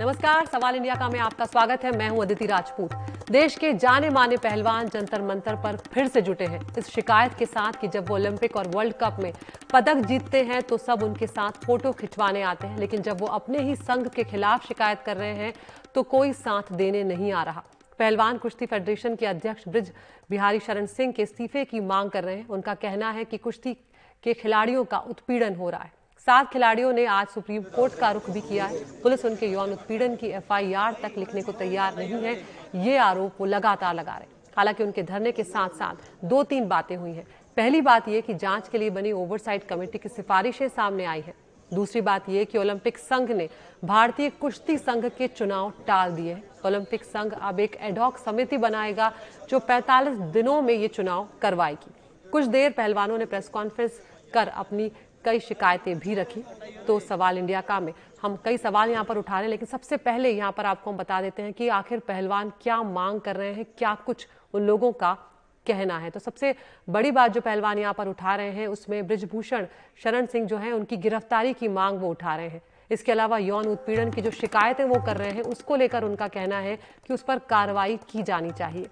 [0.00, 2.92] नमस्कार, सवाल इंडिया का में आपका स्वागत है। मैं हूँ अदिति राजपूत।
[3.30, 7.46] देश के जाने माने पहलवान जंतर मंतर पर फिर से जुटे हैं। इस शिकायत के
[7.46, 9.32] साथ कि जब वो ओलंपिक और वर्ल्ड कप में
[9.72, 13.62] पदक जीतते हैं तो सब उनके साथ फ़ोटो खिंचवाने आते हैं। लेकिन जब वो अपने
[13.62, 15.52] ही संघ के खिलाफ शिकायत कर रहे हैं
[15.94, 17.64] तो कोई साथ देने नहीं आ रहा।
[17.98, 19.92] पहलवान कुश्ती फेडरेशन के अध्यक्ष ब्रिज
[20.30, 23.74] बिहारी शरण सिंह के इस्तीफे की मांग कर रहे हैं। उनका कहना है कि कुश्ती
[24.24, 25.94] के खिलाड़ियों का उत्पीड़न हो रहा है।
[26.26, 30.14] सात खिलाड़ियों ने आज सुप्रीम कोर्ट का रुख भी किया है। पुलिस उनके यौन उत्पीड़न
[30.16, 32.32] की एफआईआर तक लिखने को तैयार नहीं है।
[32.76, 36.96] ये आरोप वो लगातार लगा रहे हालाँकि उनके धरने के साथ साथ दो तीन बातें
[36.96, 41.04] हुई हैं। पहली बात यह कि जाँच के लिए बनी ओवरसाइट कमेटी की सिफारिशें सामने
[41.04, 41.34] आई हैं।
[41.74, 43.48] दूसरी बात यह कि ओलंपिक संघ ने
[43.84, 49.12] भारतीय कुश्ती संघ के चुनाव टाल दिए हैं। ओलंपिक संघ अब एक एडॉक समिति बनाएगा
[49.48, 51.94] जो 45 दिनों में ये चुनाव करवाएगी।
[52.30, 54.00] कुछ देर पहलवानों ने प्रेस कॉन्फ्रेंस
[54.34, 54.90] कर अपनी
[55.26, 56.42] कई शिकायतें भी रखी।
[56.86, 59.96] तो सवाल इंडिया का में हम कई सवाल यहाँ पर उठा रहे हैं, लेकिन सबसे
[59.98, 63.52] पहले यहाँ पर आपको हम बता देते हैं कि आखिर पहलवान क्या मांग कर रहे
[63.52, 65.12] हैं, क्या कुछ उन लोगों का
[65.66, 66.54] कहना है। तो सबसे
[66.88, 69.66] बड़ी बात जो पहलवान यहाँ पर उठा रहे हैं, उसमें ब्रिजभूषण
[70.02, 73.66] शरण सिंह जो है, उनकी गिरफ्तारी की मांग वो उठा रहे हैं। इसके अलावा यौन
[73.68, 77.22] उत्पीड़न की जो शिकायतें वो कर रहे हैं, उसको लेकर उनका कहना है कि उस
[77.22, 78.88] पर कार्रवाई की जानी चाहिए।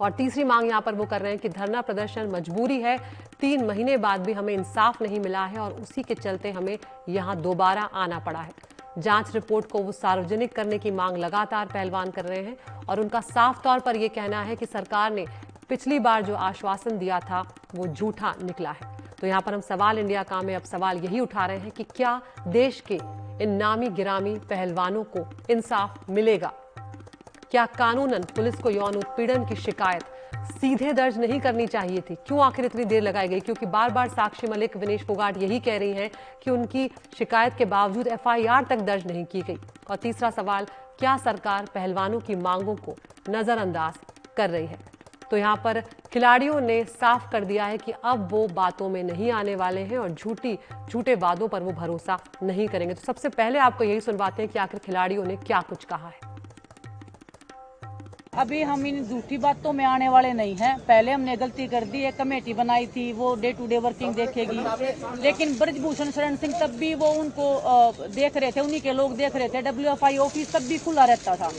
[0.00, 2.96] और तीसरी मांग यहाँ पर वो कर रहे हैं कि धरना प्रदर्शन मजबूरी है
[3.40, 7.36] तीन महीने बाद भी हमें इंसाफ नहीं मिला है और उसी के चलते हमें यहाँ
[7.36, 8.52] दोबारा आना पड़ा है।
[8.98, 12.56] जाँच रिपोर्ट को वो सार्वजनिक करने की मांग लगातार पहलवान कर रहे हैं
[12.88, 15.26] और उनका साफ़ तौर पर यह कहना है कि सरकार ने
[15.68, 19.98] पिछली बार जो आश्वासन दिया था, वो झूठा निकला है। तो यहाँ पर हम सवाल
[19.98, 22.94] इंडिया का में अब सवाल यही उठा रहे हैं कि क्या देश के
[23.44, 26.52] इन नामी गिरामी पहलवानों को इंसाफ मिलेगा?
[27.50, 30.02] क्या कानूनन, पुलिस को यौन उत्पीड़न की शिकायत
[30.44, 33.40] सीधे दर्ज नहीं करनी चाहिए थी। क्यों आखिर इतनी देर लगाई गई?
[33.40, 36.10] क्योंकि बार बार साक्षी मलिक विनेश फोगाट यही कह रही हैं
[36.42, 39.58] कि उनकी शिकायत के बावजूद एफआईआर तक दर्ज नहीं की गई।
[39.90, 40.66] और तीसरा सवाल,
[40.98, 42.96] क्या सरकार पहलवानों की मांगों को
[43.30, 43.94] नजरअंदाज
[44.36, 44.78] कर रही है?
[45.30, 45.80] तो यहाँ पर
[46.12, 49.98] खिलाड़ियों ने साफ़ कर दिया है कि अब वो बातों में नहीं आने वाले हैं
[49.98, 50.58] और झूठी,
[50.90, 54.58] झूठे वादों पर वो भरोसा नहीं करेंगे। तो सबसे पहले आपको यही सुनवाते हैं कि
[54.58, 56.39] आखिर खिलाड़ियों ने क्या कुछ कहा है।
[58.32, 62.02] अभी हम इन झूठी बातों में आने वाले नहीं हैं। पहले हमने गलती कर दी,
[62.02, 66.76] एक कमेटी बनाई थी, वो डे टू डे वर्किंग देखेगी। लेकिन ब्रजभूषण शरण सिंह तब
[66.76, 70.16] भी वो उनको देख रहे थे, उन्हीं के लोग देख रहे थे डब्ल्यू एफ़ आई
[70.18, 71.50] ऑफ़िस तब भी खुला रहता था।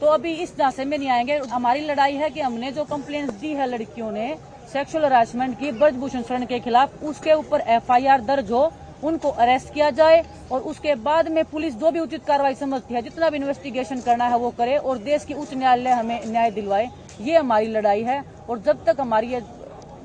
[0.00, 3.52] तो अभी इस झांसे में नहीं आएँगे। हमारी लड़ाई है कि हमने जो कंप्लेन दी
[3.52, 4.34] है लड़कियों ने
[4.72, 8.72] सेक्सुअल हरासमेंट की, ब्रजभूषण शरण के खिलाफ, उसके ऊपर एफआईआर दर्ज हो।
[9.04, 13.02] उनको अरेस्ट किया जाए और उसके बाद में पुलिस जो भी उचित कार्रवाई समझती है,
[13.02, 16.88] जितना भी इन्वेस्टिगेशन करना है वो करे और देश की उच्च न्यायालय हमें न्याय दिलवाए।
[17.20, 19.40] ये हमारी लड़ाई है और जब तक हमारी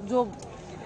[0.05, 0.27] जो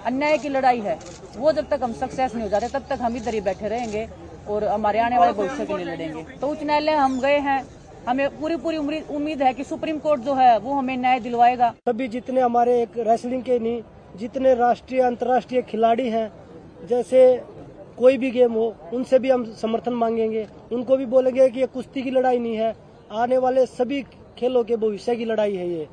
[0.05, 0.97] अन्याय की लड़ाई है,
[1.37, 4.07] वो जब तक हम सक्सेस नहीं हो जाते, तब तक हम इधर ही बैठे रहेंगे
[4.49, 7.63] और हमारे आने वाले भविष्य के लिए लड़ेंगे। तो उच्च न्यायालय हम गए हैं,
[8.07, 8.77] हमें पूरी पूरी
[9.09, 12.97] उम्मीद है कि सुप्रीम कोर्ट जो है, वो हमें न्याय दिलवाएगा। सभी जितने हमारे एक
[12.99, 13.81] रेसलिंग के नहीं,
[14.15, 16.31] जितने राष्ट्रीय, अंतर्राष्ट्रीय खिलाड़ी हैं,
[16.89, 17.21] जैसे
[17.97, 22.01] कोई भी गेम हो उनसे भी हम समर्थन मांगेंगे। उनको भी बोलेंगे कि ये कुश्ती
[22.01, 22.75] की लड़ाई नहीं है।
[23.13, 24.01] आने वाले सभी
[24.37, 25.87] खेलों के भविष्य की लड़ाई है ये।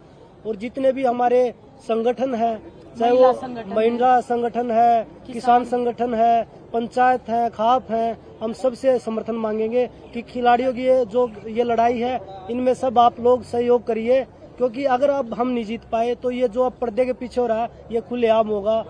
[0.47, 1.53] और जितने भी हमारे
[1.85, 2.61] संगठन है
[2.99, 3.33] चाहे वो
[3.69, 6.43] महिला संगठन है किसान संगठन है
[6.73, 11.99] पंचायत है खाप है हम सबसे समर्थन मांगेंगे कि खिलाड़ियों की ये जो ये लड़ाई
[11.99, 12.21] है
[12.51, 14.23] इनमें सब आप लोग सहयोग करिए।
[14.59, 17.47] क्योंकि अगर अब हम नहीं जीत पाए तो ये जो अब पर्दे के पीछे हो
[17.47, 18.85] रहा है ये खुलेआम होगा।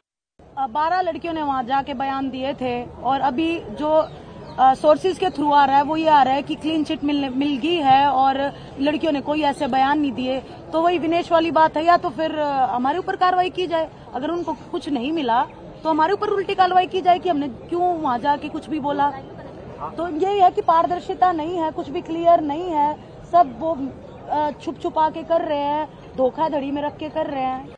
[0.56, 3.90] बारह लड़कियों ने वहाँ जाके बयान दिए थे और अभी जो
[4.76, 7.28] सोर्सेज के थ्रू आ रहा है, वो ये आ रहा है कि क्लीन चिट मिल
[7.30, 8.38] मिल गई है और
[8.80, 10.38] लड़कियों ने कोई ऐसे बयान नहीं दिए।
[10.72, 14.30] तो वही विनेश वाली बात है, या तो फिर हमारे ऊपर कार्रवाई की जाए। अगर
[14.30, 15.42] उनको कुछ नहीं मिला
[15.82, 19.10] तो हमारे ऊपर उल्टी कार्रवाई की जाए कि हमने क्यों वहाँ जाके कुछ भी बोला।
[19.96, 22.94] तो यही है कि पारदर्शिता नहीं है, कुछ भी क्लियर नहीं है।
[23.32, 23.76] सब वो
[24.54, 27.74] छुप छुपा के कर रहे हैं, धोखाधड़ी में रख के कर रहे हैं।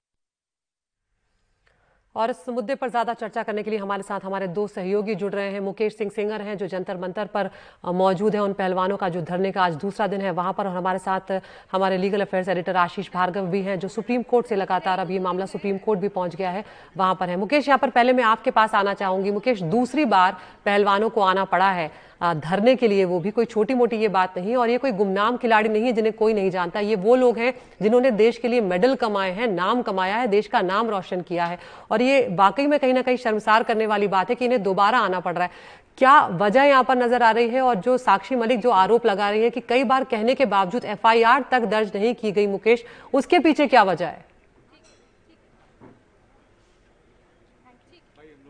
[2.14, 5.32] और इस मुद्दे पर ज़्यादा चर्चा करने के लिए हमारे साथ हमारे दो सहयोगी जुड़
[5.32, 7.50] रहे हैं। मुकेश सिंह सिंगर हैं, जो जंतर मंतर पर
[7.84, 10.76] मौजूद है। उन पहलवानों का जो धरने का आज दूसरा दिन है वहाँ पर। और
[10.76, 11.32] हमारे साथ
[11.72, 15.18] हमारे legal affairs editor Ashish Bhargav भी हैं, जो सुप्रीम कोर्ट से लगातार अब ये
[15.20, 16.64] मामला सुप्रीम कोर्ट भी पहुँच गया है,
[16.96, 20.36] वहाँ पर है। मुकेश, यहाँ पर पहले मैं आपके पास आना चाहूँगी। मुकेश, दूसरी बार
[20.64, 21.90] पहलवानों को आना पड़ा है।
[22.34, 25.36] धरने के लिए वो भी कोई छोटी मोटी ये बात नहीं, और ये कोई गुमनाम
[25.36, 28.60] खिलाड़ी नहीं है जिन्हें कोई नहीं जानता। ये वो लोग हैं जिन्होंने देश के लिए
[28.62, 31.58] मेडल कमाए हैं, नाम कमाया है, देश का नाम रोशन किया है।
[31.90, 34.98] और ये वाकई में कहीं ना कहीं शर्मसार करने वाली बात है कि इन्हें दोबारा
[35.00, 35.50] आना पड़ रहा है।
[35.98, 37.60] क्या वजह यहाँ पर नज़र आ रही है?
[37.60, 40.84] और जो साक्षी मलिक जो आरोप लगा रही है कि कई बार कहने के बावजूद
[40.86, 44.24] एफआईआर तक दर्ज नहीं की गई, मुकेश, उसके पीछे क्या वजह है?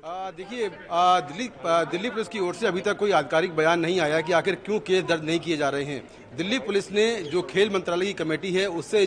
[0.04, 4.32] देखिए दिल्ली दिल्ली पुलिस की ओर से अभी तक कोई आधिकारिक बयान नहीं आया कि
[4.32, 6.02] आखिर क्यों केस दर्ज नहीं किए जा रहे हैं।
[6.36, 9.04] दिल्ली पुलिस ने जो खेल मंत्रालय की कमेटी है, उससे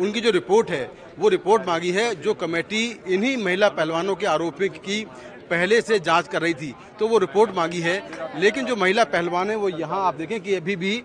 [0.00, 4.68] उनकी जो रिपोर्ट है, वो रिपोर्ट मांगी है, जो कमेटी इन्हीं महिला पहलवानों के आरोपी
[4.68, 5.04] की
[5.50, 7.96] पहले से जाँच कर रही थी तो वो रिपोर्ट मांगी है।
[8.40, 10.96] लेकिन जो महिला पहलवान है वो यहाँ आप देखें कि अभी भी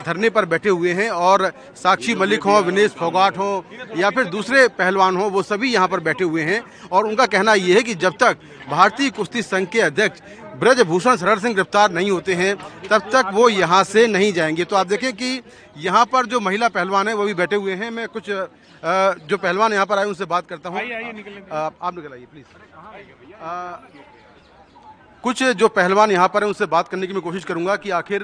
[0.00, 3.64] धरने पर बैठे हुए हैं और साक्षी मलिक हो विनेश फोगाट हो
[3.96, 7.54] या फिर दूसरे पहलवान हो वो सभी यहाँ पर बैठे हुए हैं। और उनका कहना
[7.54, 8.36] ये है कि जब तक
[8.70, 10.20] भारतीय कुश्ती संघ के अध्यक्ष
[10.54, 12.54] ब्रजभूषण शरण सिंह गिरफ़्तार नहीं होते हैं
[12.88, 15.40] तब तक वो यहाँ से नहीं जाएँगे। तो आप देखें कि
[15.78, 19.72] यहाँ पर जो महिला पहलवान है वो भी बैठे हुए हैं। मैं कुछ जो पहलवान
[19.72, 22.44] यहाँ पर आए उनसे बात करता हूँ। आप निकल आइए प्लीज़।
[22.82, 23.80] अ,
[25.24, 28.22] कुछ जो पहलवान यहाँ पर हैं उनसे बात करने की मैं कोशिश करूँगा कि आखिर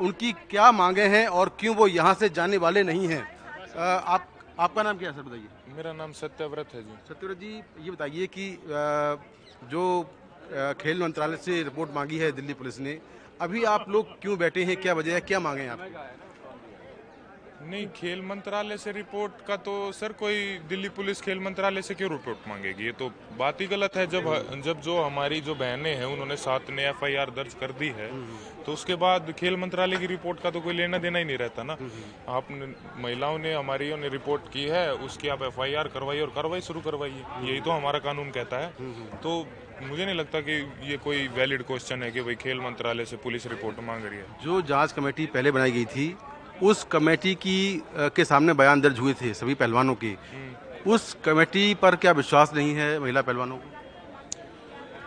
[0.00, 3.22] उनकी क्या मांगे हैं और क्यों वो यहाँ से जाने वाले नहीं हैं?
[3.76, 4.26] आप
[4.60, 7.52] आपका नाम क्या है सर बताइए। मेरा नाम सत्यव्रत है जी। सत्यव्रत जी
[7.84, 9.16] ये बताइए कि अ,
[9.70, 9.82] जो
[10.80, 12.98] खेल मंत्रालय से रिपोर्ट मांगी है दिल्ली पुलिस ने
[13.40, 15.80] अभी आप लोग क्यों बैठे हैं क्या वजह है क्या मांगे हैं आप?
[17.60, 20.36] नहीं, खेल मंत्रालय से रिपोर्ट का तो सर कोई
[20.68, 22.84] दिल्ली पुलिस खेल मंत्रालय से क्यों रिपोर्ट मांगेगी?
[22.84, 26.70] ये तो बात ही गलत है, जब जब जो हमारी जो बहनें हैं, उन्होंने सात
[26.70, 28.10] ने एफआईआर दर्ज कर दी है
[28.64, 31.62] तो उसके बाद खेल मंत्रालय की रिपोर्ट का तो कोई लेना देना ही नहीं रहता
[31.62, 31.76] ना।
[32.28, 32.66] आपने,
[33.02, 37.24] महिलाओं ने हमारी ने रिपोर्ट की है, उसकी आप एफआईआर करवाइए और कार्रवाई शुरू करवाइए,
[37.42, 38.70] यही तो हमारा कानून कहता है।
[39.18, 39.46] तो
[39.82, 40.52] मुझे नहीं लगता कि
[40.84, 44.26] ये कोई वैलिड क्वेश्चन है कि भाई खेल मंत्रालय से पुलिस रिपोर्ट मांग रही है।
[44.42, 46.08] जो जाँच कमेटी पहले बनाई गई थी
[46.62, 50.14] उस कमेटी की के सामने बयान दर्ज हुए थे सभी पहलवानों के।
[50.86, 53.70] उस कमेटी पर क्या विश्वास नहीं है महिला पहलवानों को?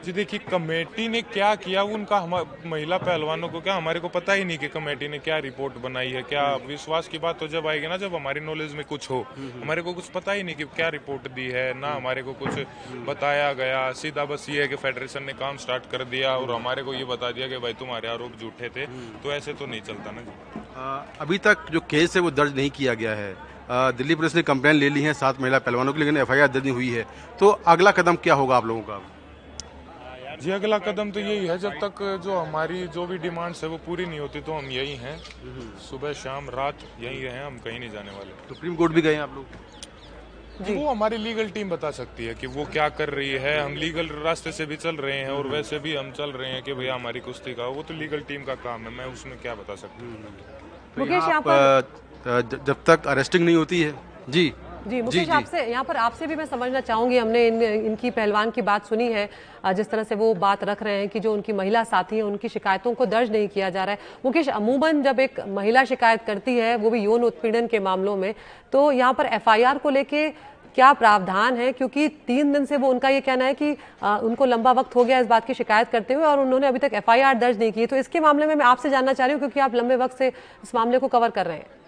[0.06, 1.82] जी देखिए कमेटी ने क्या किया?
[1.86, 2.34] उनका हम
[2.66, 3.76] महिला पहलवानों को क्या?
[3.76, 7.18] हमारे को पता ही नहीं कि कमेटी ने क्या रिपोर्ट बनाई है क्या विश्वास की
[7.18, 10.32] बात तो जब आएगी ना जब हमारी नॉलेज में कुछ हो। हमारे को कुछ पता
[10.32, 12.60] ही नहीं कि क्या रिपोर्ट दी है ना हमारे को कुछ
[13.08, 16.84] बताया गया। सीधा बस ये है कि फेडरेशन ने काम स्टार्ट कर दिया और हमारे
[16.84, 18.86] को ये बता दिया कि भाई तुम्हारे आरोप झूठे थे
[19.24, 20.34] तो ऐसे तो नहीं चलता ना जी।
[21.22, 23.34] अभी तक जो केस है वो दर्ज नहीं किया गया है।
[23.98, 26.74] दिल्ली पुलिस ने कंप्लेन ले ली है सात महिला पहलवानों की लेकिन एफआईआर दर्ज नहीं
[26.74, 27.06] हुई है।
[27.40, 29.02] तो अगला कदम क्या होगा आप लोगों का?
[30.42, 33.78] जी अगला कदम तो यही है जब तक जो हमारी जो भी डिमांड्स है वो
[33.78, 35.18] पूरी नहीं होती तो हम यही हैं।
[35.90, 39.22] सुबह शाम रात यही हैं हम कहीं नहीं जाने वाले। सुप्रीम कोर्ट भी गए हैं
[39.22, 39.46] आप लोग?
[40.70, 44.08] वो हमारी लीगल टीम बता सकती है कि वो क्या कर रही है। हम लीगल
[44.08, 46.96] रास्ते से भी चल रहे हैं और वैसे भी हम चल रहे हैं कि भैया
[46.96, 50.02] हमारी कुश्ती का वो तो लीगल टीम का काम है मैं उसमें क्या बता सकता
[50.02, 50.16] हूँ?
[50.96, 51.48] तो मुकेश, यहाँ आप,
[52.28, 53.96] अ, ज- जब तक अरेस्टिंग नहीं होती है
[54.30, 58.52] जी। जी मुकेश आपसे यहाँ पर आपसे भी मैं समझना चाहूँगी हमने इन, इनकी पहलवान
[58.52, 59.30] की बात सुनी है
[59.76, 62.50] जिस तरह से वो बात रख रहे हैं कि जो उनकी महिला साथी हैं उनकी
[62.50, 66.56] शिकायतों को दर्ज नहीं किया जा रहा है। मुकेश अमूमन जब एक महिला शिकायत करती
[66.58, 68.34] है वो भी यौन उत्पीड़न के मामलों में
[68.74, 70.30] तो यहाँ पर एफआईआर को लेके
[70.76, 71.72] क्या प्रावधान है?
[71.72, 73.72] क्योंकि तीन दिन से वो उनका ये कहना है कि
[74.04, 76.80] अ, उनको लंबा वक्त हो गया इस बात की शिकायत करते हुए और उन्होंने अभी
[76.80, 79.40] तक एफआईआर दर्ज नहीं की तो इसके मामले में मैं आपसे जानना चाह रही हूँ
[79.40, 80.28] क्योंकि आप लंबे वक्त से
[80.64, 81.80] इस मामले को कवर कर रहे हैं।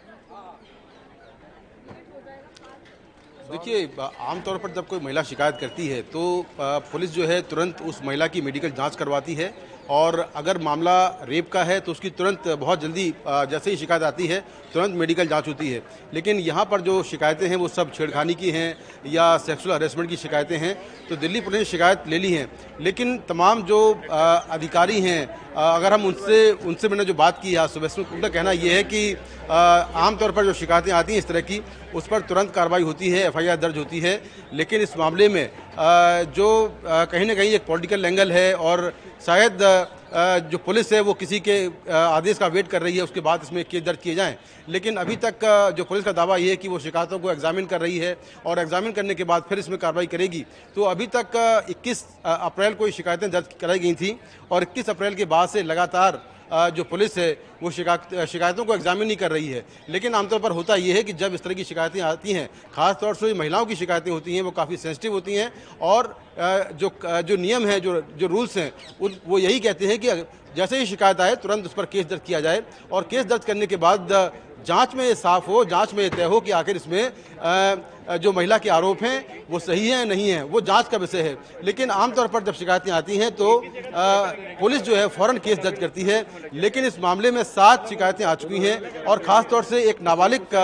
[3.54, 6.22] देखिए, आमतौर पर जब कोई महिला शिकायत करती है तो
[6.58, 9.54] पुलिस जो है तुरंत उस महिला की मेडिकल जाँच करवाती है
[9.90, 14.28] और अगर मामला रेप का है तो उसकी तुरंत बहुत जल्दी जैसे ही शिकायत आती
[14.28, 14.40] है,
[14.74, 15.82] तुरंत मेडिकल जाँच होती है।
[16.14, 18.76] लेकिन यहाँ पर जो शिकायतें हैं, वो सब छेड़खानी की हैं
[19.08, 20.76] या सेक्सुअल हरेसमेंट की शिकायतें हैं
[21.10, 22.50] तो दिल्ली पुलिस ने शिकायत ले ली हैं।
[22.82, 23.80] लेकिन तमाम जो
[24.12, 28.52] अधिकारी हैं अगर हम उनसे उनसे मैंने जो बात की आज सुबह से उनका कहना
[28.54, 29.02] यह है कि
[29.50, 31.62] आमतौर पर जो शिकायतें आती हैं इस तरह की,
[31.96, 34.22] उस पर तुरंत कार्रवाई होती है, एफआईआर दर्ज होती है।
[34.54, 35.50] लेकिन इस मामले में
[36.34, 36.48] जो
[36.84, 38.94] कहीं ना कहीं एक पॉलिटिकल एंगल है और
[39.26, 39.62] शायद
[40.14, 41.56] जो पुलिस है, वो किसी के
[41.90, 44.36] आदेश का वेट कर रही है, उसके बाद इसमें केस दर्ज किए जाएँ।
[44.70, 45.46] लेकिन अभी तक
[45.78, 48.16] जो पुलिस का दावा ये है कि वो शिकायतों को एग्जामिन कर रही है
[48.46, 52.74] और एग्जामिन करने के बाद फिर इसमें कार्रवाई करेगी। तो अभी तक इक्कीस 21 अप्रैल
[52.74, 54.18] को ये शिकायतें दर्ज कराई गई थी
[54.52, 56.22] और 21 अप्रैल के बाद से लगातार
[56.54, 57.32] जो पुलिस है,
[57.64, 61.04] वो शिकायत, शिकायतों को एग्जामिन नहीं कर रही है। लेकिन आमतौर पर होता यह है
[61.04, 64.42] कि जब इस तरह की शिकायतें आती हैं, खासतौर से महिलाओं की शिकायतें होती हैं,
[64.42, 66.16] वो काफ़ी सेंसिटिव होती हैं और
[66.74, 66.92] जो
[67.24, 70.24] जो नियम हैं, जो जो रूल्स हैं वो यही कहते हैं कि
[70.56, 73.68] जैसे ही शिकायत आए, तुरंत उस पर केस दर्ज किया जाए और केस दर्ज करने
[73.68, 74.12] के बाद
[74.64, 77.12] जाँच में ये साफ़ हो, जाँच में ये तय हो कि आखिर इसमें
[78.14, 81.38] जो महिला के आरोप हैं, वो सही हैं नहीं हैं, वो जाँच का विषय है।
[81.64, 83.62] लेकिन आमतौर पर जब शिकायतें आती हैं तो
[84.60, 88.34] पुलिस जो है फ़ौरन केस दर्ज करती है, लेकिन इस मामले में सात शिकायतें आ
[88.36, 90.56] चुकी हैं और खास तौर से एक नाबालिग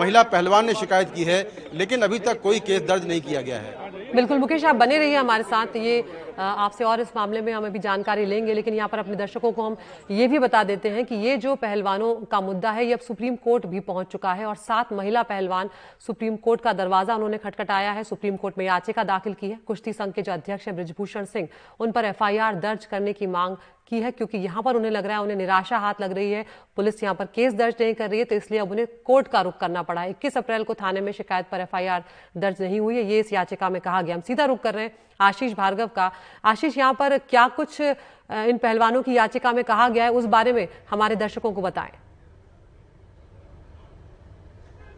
[0.00, 3.56] महिला पहलवान ने शिकायत की है, लेकिन अभी तक कोई केस दर्ज नहीं किया गया
[3.56, 3.81] है।
[4.14, 6.04] बिल्कुल, मुकेश, आप बने रहिए हमारे साथ। ये
[6.38, 9.62] आपसे और इस मामले में हम अभी जानकारी लेंगे, लेकिन यहाँ पर अपने दर्शकों को
[9.62, 9.76] हम
[10.10, 13.36] ये भी बता देते हैं कि ये जो पहलवानों का मुद्दा है, ये अब सुप्रीम
[13.36, 15.70] कोर्ट भी पहुँच चुका है और सात महिला पहलवान
[16.06, 19.92] सुप्रीम कोर्ट का दरवाज़ा उन्होंने खटखटाया है। सुप्रीम कोर्ट में याचिका दाखिल की है। कुश्ती
[19.92, 21.48] संघ के जो अध्यक्ष है ब्रजभूषण सिंह,
[21.80, 23.56] उन पर एफआईआर दर्ज करने की मांग
[23.92, 26.44] की है, क्योंकि यहाँ पर उन्हें लग रहा है, उन्हें निराशा हाथ लग रही है।
[26.76, 29.40] पुलिस यहाँ पर केस दर्ज नहीं कर रही है तो इसलिए अब उन्हें कोर्ट का
[29.42, 32.04] रुख करना पड़ा। है इक्कीस अप्रैल को थाने में शिकायत पर एफआईआर
[32.36, 34.84] दर्ज नहीं हुई है, ये इस याचिका में कहा गया। हम सीधा रुख कर रहे
[34.84, 36.10] हैं आशीष भार्गव का।
[36.44, 40.10] आशीष, यहाँ पर क्या कुछ इन पहलवानों की याचिका में कहा गया है?
[40.12, 41.92] उस बारे में हमारे दर्शकों को बताएँ।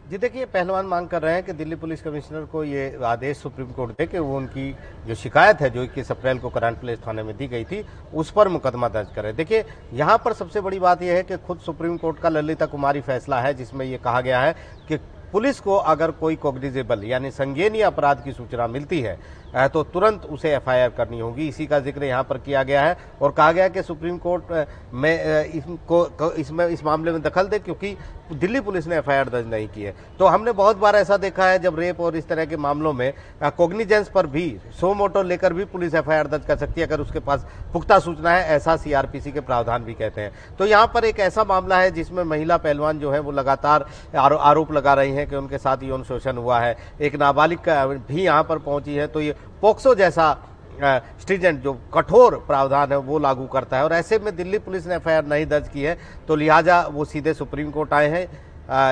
[0.05, 3.71] जी, देखिए पहलवान मांग कर रहे हैं कि दिल्ली पुलिस कमिश्नर को ये आदेश सुप्रीम
[3.73, 4.69] कोर्ट दे कि वो उनकी
[5.07, 7.83] जो शिकायत है, जो इक्कीस अप्रैल को करंट प्लेस थाने में दी गई थी,
[8.13, 11.59] उस पर मुकदमा दर्ज करें। देखिए, यहाँ पर सबसे बड़ी बात यह है कि खुद
[11.59, 14.55] सुप्रीम कोर्ट का ललिता कुमारी फैसला है, जिसमें ये कहा गया है
[14.87, 14.97] कि
[15.31, 19.17] पुलिस को अगर कोई कोग्निजेबल यानी संज्ञेय अपराध की सूचना मिलती है
[19.55, 23.31] तो तुरंत उसे एफआईआर करनी होगी। इसी का ज़िक्र यहाँ पर किया गया है और
[23.31, 24.51] कहा गया कि सुप्रीम कोर्ट
[24.93, 27.95] में इसको इसमें, इस मामले में दखल दे क्योंकि
[28.31, 31.59] दिल्ली पुलिस ने एफआईआर दर्ज नहीं की है। तो हमने बहुत बार ऐसा देखा है
[31.59, 34.45] जब रेप और इस तरह के मामलों में कोग्निजेंस पर भी
[34.79, 38.31] सो मोटो लेकर भी पुलिस एफआईआर दर्ज कर सकती है अगर उसके पास पुख्ता सूचना
[38.31, 41.91] है, ऐसा सीआरपीसी के प्रावधान भी कहते हैं। तो यहाँ पर एक ऐसा मामला है
[41.91, 43.85] जिसमें महिला पहलवान जो है वो लगातार
[44.15, 47.69] आरोप लगा रही है कि उनके साथ यौन शोषण हुआ है। एक नाबालिग
[48.07, 50.33] भी यहाँ पर पहुँची है तो ये पोक्सो जैसा
[51.21, 54.95] स्ट्रीजेंट जो कठोर प्रावधान है, वो लागू करता है। और ऐसे में दिल्ली पुलिस ने
[54.95, 55.97] एफआईआर नहीं दर्ज की है
[56.27, 58.27] तो लिहाजा वो सीधे सुप्रीम कोर्ट आए हैं।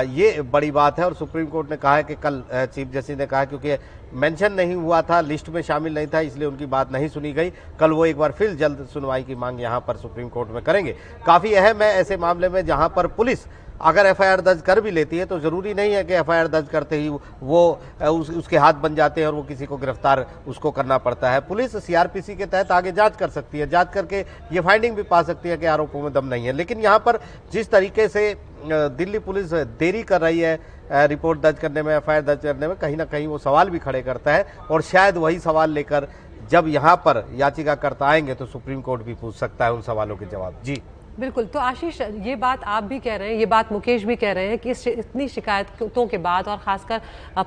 [0.06, 3.26] ये बड़ी बात है और सुप्रीम कोर्ट ने कहा है कि कल चीफ जस्टिस ने
[3.26, 3.76] कहा क्योंकि
[4.14, 7.50] मेंशन नहीं हुआ था, लिस्ट में शामिल नहीं था, इसलिए उनकी बात नहीं सुनी गई।
[7.80, 10.94] कल वो एक बार फिर जल्द सुनवाई की मांग यहाँ पर सुप्रीम कोर्ट में करेंगे।
[11.26, 13.44] काफ़ी अहम है ऐसे मामले में, जहाँ पर पुलिस
[13.80, 16.96] अगर एफआईआर दर्ज कर भी लेती है तो ज़रूरी नहीं है कि एफआईआर दर्ज करते
[16.96, 20.98] ही वो उस, उसके हाथ बन जाते हैं और वो किसी को गिरफ़्तार उसको करना
[20.98, 24.20] पड़ता है। पुलिस सीआरपीसी के तहत आगे जाँच कर सकती है। जाँच करके
[24.52, 27.20] ये फाइंडिंग भी पा सकती है कि आरोपों में दम नहीं है। लेकिन यहाँ पर
[27.52, 30.58] जिस तरीके से दिल्ली पुलिस देरी कर रही है
[30.92, 34.02] रिपोर्ट दर्ज करने में एफआईआर दर्ज करने में कहीं ना कहीं वो सवाल भी खड़े
[34.02, 36.08] करता है और शायद वही सवाल लेकर
[36.50, 40.26] जब यहाँ पर याचिकाकर्ता आएँगे तो सुप्रीम कोर्ट भी पूछ सकता है उन सवालों के
[40.26, 40.82] जवाब। जी।
[41.16, 44.32] बिल्कुल तो आशीष, ये बात आप भी कह रहे हैं, ये बात मुकेश भी कह
[44.32, 47.00] रहे हैं कि इस इतनी शिकायतों के बाद और खासकर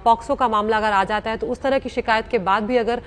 [0.03, 2.77] पॉक्सो का मामला अगर आ जाता है तो उस तरह की शिकायत के बाद भी
[2.77, 3.01] अगर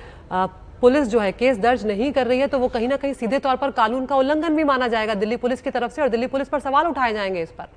[0.81, 3.39] पुलिस जो है केस दर्ज नहीं कर रही है तो वो कहीं ना कहीं सीधे
[3.39, 6.27] तौर पर कानून का उल्लंघन भी माना जाएगा दिल्ली पुलिस की तरफ़ से और दिल्ली
[6.27, 7.69] पुलिस पर सवाल उठाए जाएँगे इस पर।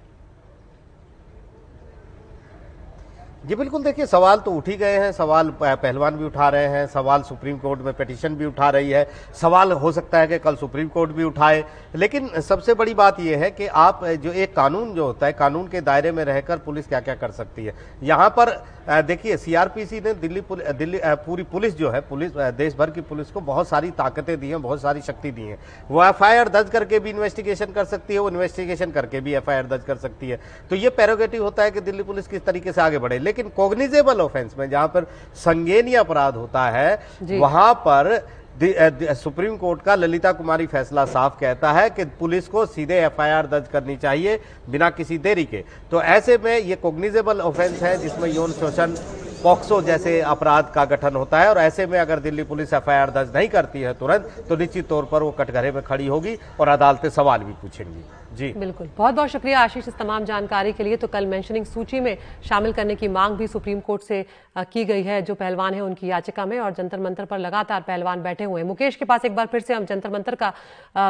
[3.44, 6.86] जी बिल्कुल, देखिए, सवाल तो उठ ही गए हैं, सवाल पहलवान भी उठा रहे हैं,
[6.88, 9.08] सवाल सुप्रीम कोर्ट में पिटिशन भी उठा रही है,
[9.42, 11.64] सवाल हो सकता है कि कल सुप्रीम कोर्ट भी उठाए,
[11.96, 15.68] लेकिन सबसे बड़ी बात यह है कि आप जो एक कानून जो होता है, कानून
[15.68, 17.74] के दायरे में रहकर पुलिस क्या क्या कर सकती है?
[18.04, 18.56] यहाँ पर
[18.88, 23.30] देखिए सीआरपीसी ने दिल्ली पुल, दिल्ली पूरी पुलिस जो है पुलिस देश भर की पुलिस
[23.32, 25.58] को बहुत सारी ताकतें दी हैं बहुत सारी शक्ति दी है।
[25.90, 29.84] वो एफआईआर दर्ज करके भी इन्वेस्टिगेशन कर सकती है वो इन्वेस्टिगेशन करके भी एफआईआर दर्ज
[29.84, 32.98] कर सकती है। तो ये पैरोगेटिव होता है कि दिल्ली पुलिस किस तरीके से आगे
[32.98, 38.18] बढ़े। लेकिन कोग्निजेबल ऑफेंस में जहाँ पर संज्ञेय अपराध होता है वहाँ पर
[38.64, 43.68] सुप्रीम कोर्ट का ललिता कुमारी फैसला साफ़ कहता है कि पुलिस को सीधे एफआईआर दर्ज
[43.68, 44.40] करनी चाहिए
[44.70, 48.96] बिना किसी देरी के। तो ऐसे में ये कोग्निजेबल ऑफेंस है जिसमें यौन शोषण,
[49.44, 53.36] पॉक्सो जैसे अपराध का गठन होता है और ऐसे में अगर दिल्ली पुलिस एफआईआर दर्ज
[53.36, 57.10] नहीं करती है तुरंत तो निश्चित तौर पर वो कटघरे में खड़ी होगी और अदालतें
[57.10, 58.04] सवाल भी पूछेंगी।
[58.34, 62.00] जी। बिल्कुल। बहुत बहुत शुक्रिया आशीष इस तमाम जानकारी के लिए। तो कल मेंशनिंग सूची
[62.00, 64.26] में शामिल करने की मांग भी सुप्रीम कोर्ट से
[64.58, 68.24] की गई है। जो पहलवान है उनकी याचिका में और जंतर मंतर पर लगातार पहलवान
[68.24, 70.54] बैठे हुए हैं। मुकेश के पास एक बार फिर से हम जंतर मंतर का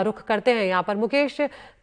[0.02, 1.40] रुख करते हैं यहाँ पर। मुकेश,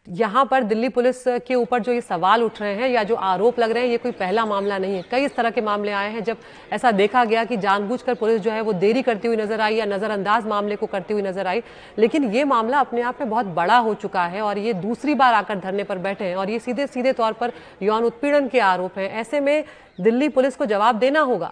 [0.09, 3.59] यहाँ पर दिल्ली पुलिस के ऊपर जो ये सवाल उठ रहे हैं या जो आरोप
[3.59, 6.09] लग रहे हैं, ये कोई पहला मामला नहीं है। कई इस तरह के मामले आए
[6.11, 6.37] हैं जब
[6.73, 9.85] ऐसा देखा गया कि जानबूझकर पुलिस जो है वो देरी करती हुई नज़र आई या
[9.87, 11.61] नजरअंदाज मामले को करती हुई नज़र आई।
[11.97, 15.30] लेकिन ये मामला अपने आप में बहुत बड़ा हो चुका है और ये दूसरी बार
[15.33, 18.97] आकर धरने पर बैठे हैं और ये सीधे सीधे तौर पर यौन उत्पीड़न के आरोप
[18.97, 19.63] हैं। ऐसे में
[20.01, 21.51] दिल्ली पुलिस को जवाब देना होगा।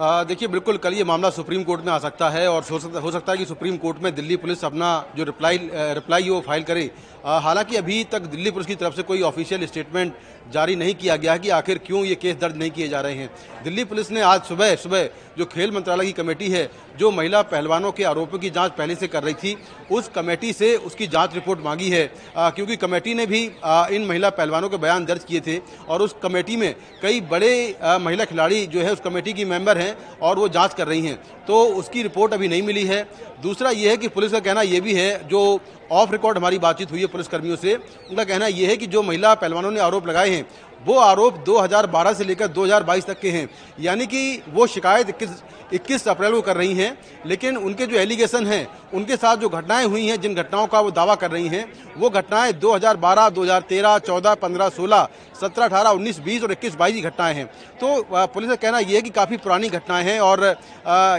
[0.00, 2.78] देखिए, बिल्कुल कल ये मामला सुप्रीम कोर्ट में आ सकता है और हो
[3.10, 6.90] सकता, है कि सुप्रीम कोर्ट में दिल्ली पुलिस अपना जो रिप्लाई रिप्लाई वो फ़ाइल करे
[7.24, 10.12] हालाँकि अभी तक दिल्ली पुलिस की तरफ़ से कोई ऑफिशियल स्टेटमेंट
[10.52, 13.14] जारी नहीं किया गया है कि आखिर क्यों ये केस दर्ज नहीं किए जा रहे
[13.14, 13.30] हैं।
[13.64, 15.08] दिल्ली पुलिस ने आज सुबह सुबह
[15.38, 19.06] जो खेल मंत्रालय की कमेटी है जो महिला पहलवानों के आरोपों की जाँच पहले से
[19.06, 19.56] कर रही थी
[19.90, 22.02] उस कमेटी से उसकी जाँच रिपोर्ट मांगी है।
[22.36, 25.58] आ, क्योंकि कमेटी ने भी आ, इन महिला पहलवानों के बयान दर्ज किए थे
[25.88, 29.78] और उस कमेटी में कई बड़े आ, महिला खिलाड़ी जो है उस कमेटी की मेंबर
[29.78, 31.14] हैं हैं और वो जाँच कर रही हैं।
[31.46, 33.02] तो उसकी रिपोर्ट अभी नहीं मिली है।
[33.42, 35.60] दूसरा ये है कि पुलिस का कहना ये भी है जो
[35.90, 39.34] ऑफ़ रिकॉर्ड हमारी बातचीत हुई है पुलिसकर्मियों से। उनका कहना यह है कि जो महिला
[39.34, 40.44] पहलवानों ने आरोप लगाए हैं
[40.80, 43.48] वो आरोप 2012 से लेकर 2022 तक के हैं।
[43.80, 45.42] यानी कि वो शिकायत 21
[45.74, 46.96] 21 अप्रैल को कर रही हैं
[47.26, 50.90] लेकिन उनके जो एलिगेशन हैं उनके साथ जो घटनाएँ हुई हैं जिन घटनाओं का वो
[50.90, 51.64] दावा कर रही हैं
[51.96, 55.06] वो घटनाएँ 2012, 2013, 14, 15, 16,
[55.40, 57.46] 17, 18, 19, 20 और 21, 22 की घटनाएँ हैं।
[57.80, 60.44] तो पुलिस का कहना यह है कि काफ़ी पुरानी घटनाएँ हैं और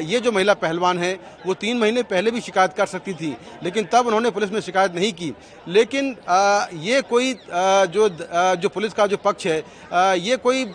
[0.04, 1.14] ये जो महिला पहलवान है
[1.46, 4.96] वो तीन महीने पहले भी शिकायत कर सकती थी लेकिन तब उन्होंने पुलिस में शिकायत
[4.96, 5.34] नहीं की।
[5.68, 6.16] लेकिन
[6.82, 7.34] ये कोई
[7.88, 8.10] जो
[8.58, 9.51] जो पुलिस का जो पक्ष है
[9.94, 10.66] आ, ये कोई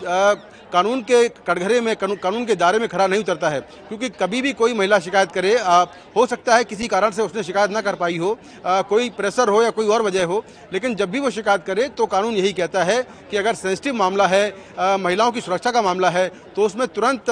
[0.73, 4.53] कानून के कटघरे में कानून के दायरे में खड़ा नहीं उतरता है क्योंकि कभी भी
[4.53, 5.83] कोई महिला शिकायत करे आ,
[6.15, 9.49] हो सकता है किसी कारण से उसने शिकायत ना कर पाई हो आ, कोई प्रेशर
[9.49, 10.43] हो या कोई और वजह हो
[10.73, 14.27] लेकिन जब भी वो शिकायत करे तो कानून यही कहता है कि अगर सेंसिटिव मामला
[14.27, 14.43] है
[14.79, 17.31] आ, महिलाओं की सुरक्षा का मामला है तो उसमें तुरंत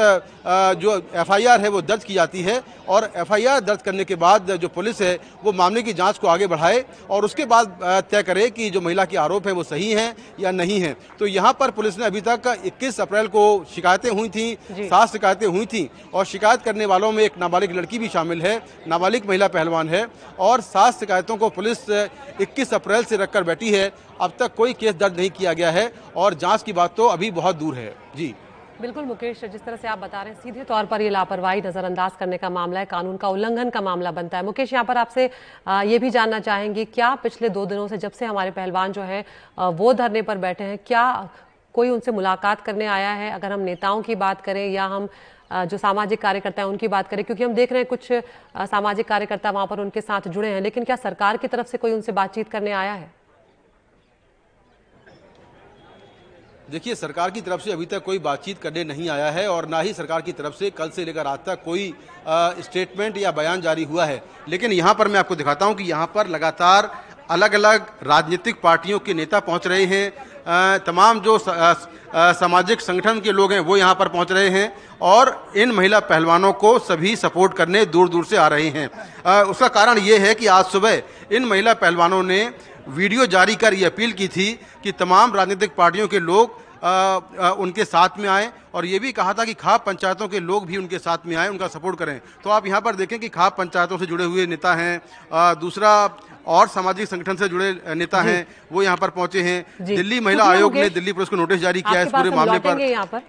[0.80, 4.68] जो एफआईआर है वो दर्ज की जाती है और एफआईआर दर्ज करने के बाद जो
[4.68, 5.14] पुलिस है
[5.44, 7.78] वो मामले की जाँच को आगे बढ़ाए और उसके बाद
[8.12, 11.28] तय करे कि जो महिला के आरोप है वो सही हैं या नहीं है। तो
[11.28, 15.66] यहाँ पर पुलिस ने अभी तक 21 अप्रैल को शिकायतें हुई थी सात शिकायतें हुई
[15.66, 18.56] थी और शिकायत करने वालों में एक नाबालिग लड़की भी शामिल है
[18.88, 20.06] नाबालिग महिला पहलवान है
[20.40, 23.92] और सात शिकायतों को पुलिस इक्कीस अप्रैल से रखकर बैठी है।
[24.22, 27.32] अब तक कोई केस दर्ज नहीं किया गया है और जाँच की बात तो अभी
[27.34, 28.34] बहुत दूर है। जी।
[28.82, 32.12] बिल्कुल मुकेश जिस तरह से आप बता रहे हैं सीधे तौर पर ये लापरवाही नजरअंदाज
[32.20, 35.30] करने का मामला है कानून का उल्लंघन का मामला बनता है। मुकेश यहाँ पर आपसे
[35.88, 39.24] ये भी जानना चाहेंगे क्या पिछले दो दिनों से जब से हमारे पहलवान जो है
[39.58, 41.06] वो धरने पर बैठे हैं क्या
[41.76, 43.32] कोई उनसे मुलाकात करने आया है?
[43.32, 45.08] अगर हम नेताओं की बात करें या हम
[45.66, 48.12] जो सामाजिक कार्यकर्ता हैं, उनकी बात करें, क्योंकि हम देख रहे हैं कुछ
[48.68, 51.92] सामाजिक कार्यकर्ता वहाँ पर उनके साथ जुड़े हैं, लेकिन क्या सरकार की तरफ़ से कोई
[51.94, 53.14] उनसे बातचीत करने आया है?
[56.70, 59.80] देखिए, सरकार की तरफ़ से अभी तक कोई बातचीत करने नहीं आया है और ना
[59.80, 61.94] ही सरकार की तरफ़ से कल से लेकर आज तक कोई
[62.62, 66.12] स्टेटमेंट या बयान जारी हुआ है। लेकिन यहाँ पर मैं आपको दिखाता हूँ कि यहाँ
[66.16, 66.90] पर लगातार
[67.30, 73.54] अलग अलग राजनीतिक पार्टियों के नेता पहुँच रहे हैं। तमाम जो सामाजिक संगठन के लोग
[73.54, 74.72] हैं वो यहाँ पर पहुँच रहे हैं
[75.04, 79.68] और इन महिला पहलवानों को सभी सपोर्ट करने दूर दूर से आ रहे हैं। उसका
[79.70, 81.02] कारण ये है कि आज सुबह
[81.32, 82.44] इन महिला पहलवानों ने
[82.90, 84.52] वीडियो जारी कर ये अपील की थी
[84.84, 89.12] कि तमाम राजनीतिक पार्टियों के लोग आ, आ, उनके साथ में आए और ये भी
[89.12, 92.20] कहा था कि खाप पंचायतों के लोग भी उनके साथ में आए उनका सपोर्ट करें।
[92.44, 95.02] तो आप यहाँ पर देखें कि खाप पंचायतों से जुड़े हुए नेता हैं।
[95.60, 95.94] दूसरा
[96.48, 100.76] और सामाजिक संगठन से जुड़े नेता हैं वो यहाँ पर पहुँचे हैं। दिल्ली महिला आयोग
[100.76, 103.22] ने दिल्ली पुलिस को नोटिस जारी किया है इस पूरे मामले पर। यहाँ पर?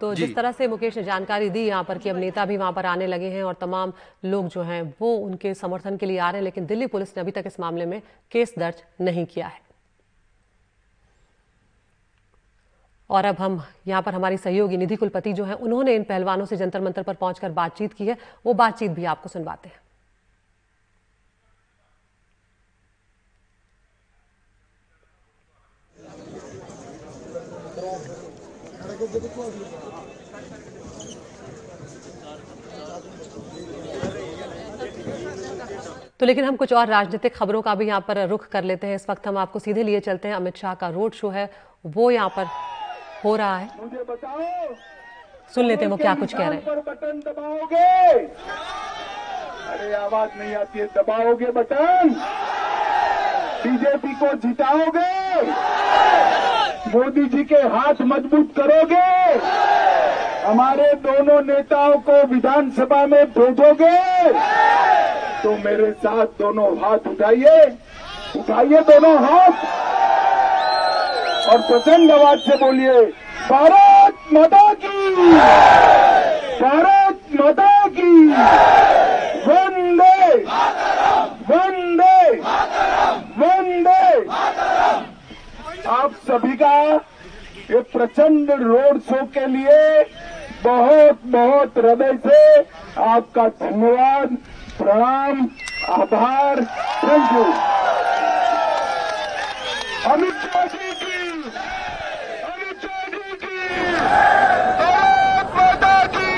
[0.00, 2.72] तो जिस तरह से मुकेश ने जानकारी दी यहाँ पर कि अब नेता भी वहाँ
[2.72, 3.92] पर आने लगे हैं और तमाम
[4.24, 7.20] लोग जो हैं वो उनके समर्थन के लिए आ रहे हैं लेकिन दिल्ली पुलिस ने
[7.20, 8.00] अभी तक इस मामले में
[8.32, 9.60] केस दर्ज नहीं किया है।
[13.10, 16.56] और अब हम यहाँ पर हमारी सहयोगी निधि कुलपति जो है उन्होंने इन पहलवानों से
[16.56, 19.80] जंतर मंतर पर पहुंचकर बातचीत की है। वो बातचीत भी आपको सुनवाते हैं।
[36.20, 38.94] तो लेकिन हम कुछ और राजनीतिक खबरों का भी यहाँ पर रुख कर लेते हैं।
[38.94, 41.50] इस वक्त हम आपको सीधे लिए चलते हैं। अमित शाह का रोड शो है।
[41.86, 42.46] वो यहाँ पर
[43.24, 44.74] हो रहा है। मुझे बताओ।
[45.54, 48.12] सुन लेते हैं वो क्या कुछ कह रहे हैं। बटन दबाओगे?
[49.68, 52.14] अरे आवाज़ नहीं आती है। दबाओगे बटन?
[53.62, 55.12] बीजेपी को जिताओगे?
[56.96, 59.38] मोदी जी के हाथ मज़बूत करोगे?
[60.46, 63.98] हमारे दोनों नेताओं को विधानसभा में भेजोगे?
[65.42, 67.66] तो मेरे साथ दोनों हाथ उठाइए।
[68.36, 69.52] उठाइए दोनों हाथ।
[71.48, 73.02] और प्रचंड आवाज़ से बोलिए,
[73.50, 75.22] भारत माता की,
[76.64, 78.26] भारत माता की,
[79.50, 80.36] वंदे
[81.50, 82.40] वंदे
[83.38, 84.20] वंदे
[85.86, 86.70] आप सभी का
[87.70, 90.02] ये प्रचंड रोड शो के लिए
[90.64, 92.40] बहुत बहुत हृदय से
[93.04, 94.36] आपका धन्यवाद,
[94.78, 95.46] प्रणाम,
[96.00, 96.64] आभार।
[97.04, 97.44] Thank you.
[100.12, 101.42] अमित शाह जी की
[104.80, 106.30] भारत माता की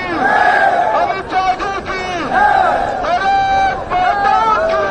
[1.00, 4.36] अमित शाह जी की भारत माता
[4.68, 4.86] की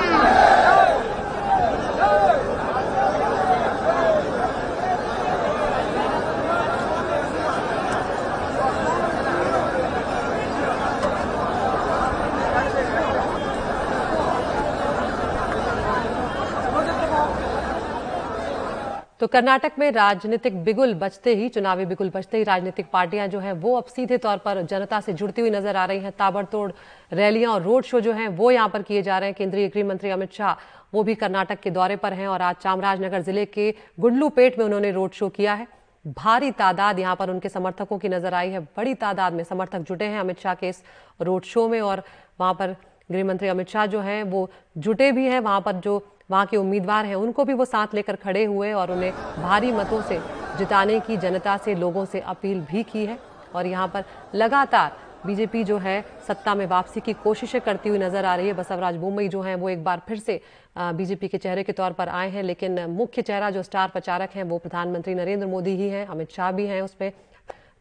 [19.28, 23.54] तो कर्नाटक में राजनीतिक बिगुल बचते ही, चुनावी बिगुल बचते ही राजनीतिक पार्टियाँ जो हैं,
[23.54, 26.72] वो अब सीधे तौर पर जनता से जुड़ती हुई नज़र आ रही हैं। ताबड़तोड़
[27.13, 29.86] रैलियाँ और रोड शो जो हैं, वो यहाँ पर किए जा रहे हैं। केंद्रीय गृह
[29.86, 30.54] मंत्री अमित शाह,
[30.94, 34.92] वो भी कर्नाटक के दौरे पर हैं और आज चामराजनगर ज़िले के गुंडलूपेट में उन्होंने
[34.92, 35.68] रोड शो किया है।
[36.06, 40.06] भारी तादाद यहाँ पर उनके समर्थकों की नज़र आई है। बड़ी तादाद में समर्थक जुटे
[40.06, 40.84] हैं अमित शाह के इस
[41.22, 42.04] रोड शो में और
[42.40, 42.76] वहाँ पर
[43.12, 46.58] गृह मंत्री अमित शाह जो हैं, वो जुटे भी हैं। वहाँ पर जो वहाँ के
[46.58, 50.20] उम्मीदवार हैं। उनको भी वो साथ लेकर खड़े हुए और उन्हें भारी मतों से
[50.58, 53.20] जिताने की जनता से, लोगों से अपील भी की है।
[53.56, 54.04] और यहाँ पर
[54.36, 58.54] लगातार बीजेपी जो है, सत्ता में वापसी की कोशिशें करती हुई नज़र आ रही है।
[58.54, 60.40] बसवराज बुम्बई जो हैं, वो एक बार फिर से
[60.78, 64.44] बीजेपी के चेहरे के तौर पर आए हैं। लेकिन मुख्य चेहरा जो स्टार प्रचारक हैं,
[64.44, 67.12] वो प्रधानमंत्री नरेंद्र मोदी ही हैं। अमित शाह भी हैं उस उसमें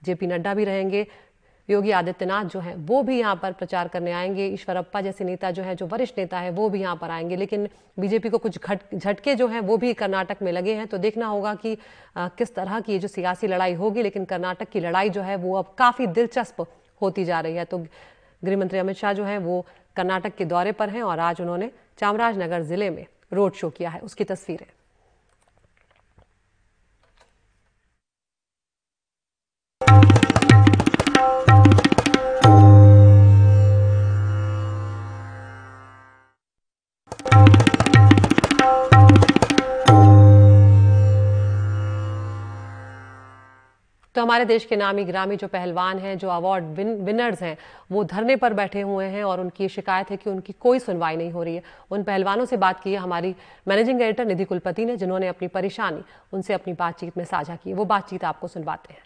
[0.05, 1.07] जेपी नड्डा भी रहेंगे।
[1.69, 5.63] योगी आदित्यनाथ जो है वो भी यहाँ पर प्रचार करने आएँगे। ईश्वरप्पा जैसे नेता जो
[5.63, 8.59] है जो वरिष्ठ नेता है वो भी यहाँ पर आएँगे। लेकिन बीजेपी को कुछ
[8.95, 11.77] झटके जो हैं वो भी कर्नाटक में लगे हैं। तो देखना होगा कि
[12.17, 15.37] आ, किस तरह की ये जो सियासी लड़ाई होगी लेकिन कर्नाटक की लड़ाई जो है
[15.37, 16.67] वो अब काफ़ी दिलचस्प
[17.01, 17.79] होती जा रही है। तो
[18.43, 19.65] गृहमंत्री अमित शाह जो है वो
[19.97, 24.01] कर्नाटक के दौरे पर हैं और आज उन्होंने चामराजनगर ज़िले में रोड शो किया है।
[24.01, 24.67] उसकी तस्वीरें।
[44.17, 47.57] तो हमारे देश के नामी ग्रामी जो पहलवान हैं जो अवार्ड विन, विनर्स हैं
[47.93, 51.31] वो धरने पर बैठे हुए हैं और उनकी शिकायत है कि उनकी कोई सुनवाई नहीं
[51.31, 53.35] हो रही है। उन पहलवानों से बात की है हमारी
[53.69, 56.03] मैनेजिंग एडिटर निधि कुलपति ने जिन्होंने अपनी परेशानी
[56.33, 59.03] उनसे अपनी बातचीत में साझा की वो बातचीत आपको सुनवाते हैं।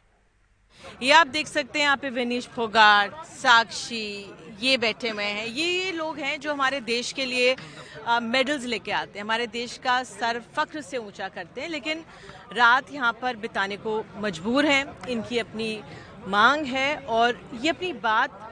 [1.03, 5.67] ये आप देख सकते हैं, यहाँ पे विनीश फोगाट, साक्षी, ये बैठे हुए हैं। ये
[5.67, 7.55] ये लोग हैं जो हमारे देश के लिए
[8.23, 12.05] मेडल्स लेके आते हैं। हमारे देश का सर फख्र से ऊँचा करते हैं, लेकिन
[12.53, 15.81] रात यहाँ पर बिताने को मजबूर हैं। इनकी अपनी
[16.29, 18.47] मांग है और ये अपनी बात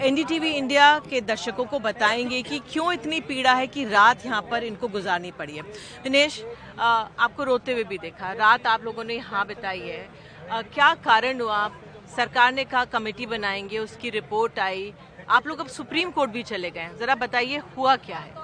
[0.00, 4.64] एनडीटीवी इंडिया के दर्शकों को बताएँगे कि क्यों इतनी पीड़ा है कि रात यहाँ पर
[4.64, 5.62] इनको गुजारनी पड़ी है।
[6.02, 6.42] दिनेश
[6.78, 10.08] आपको रोते हुए भी देखा। रात आप लोगों ने यहाँ बिताई है।
[10.50, 11.68] क्या कारण हुआ?
[12.16, 14.92] सरकार ने कहा कमेटी बनाएँगे, उसकी रिपोर्ट आई।
[15.30, 18.40] आप लोग अब सुप्रीम कोर्ट भी चले गए जरा बताइए, हुआ क्या है?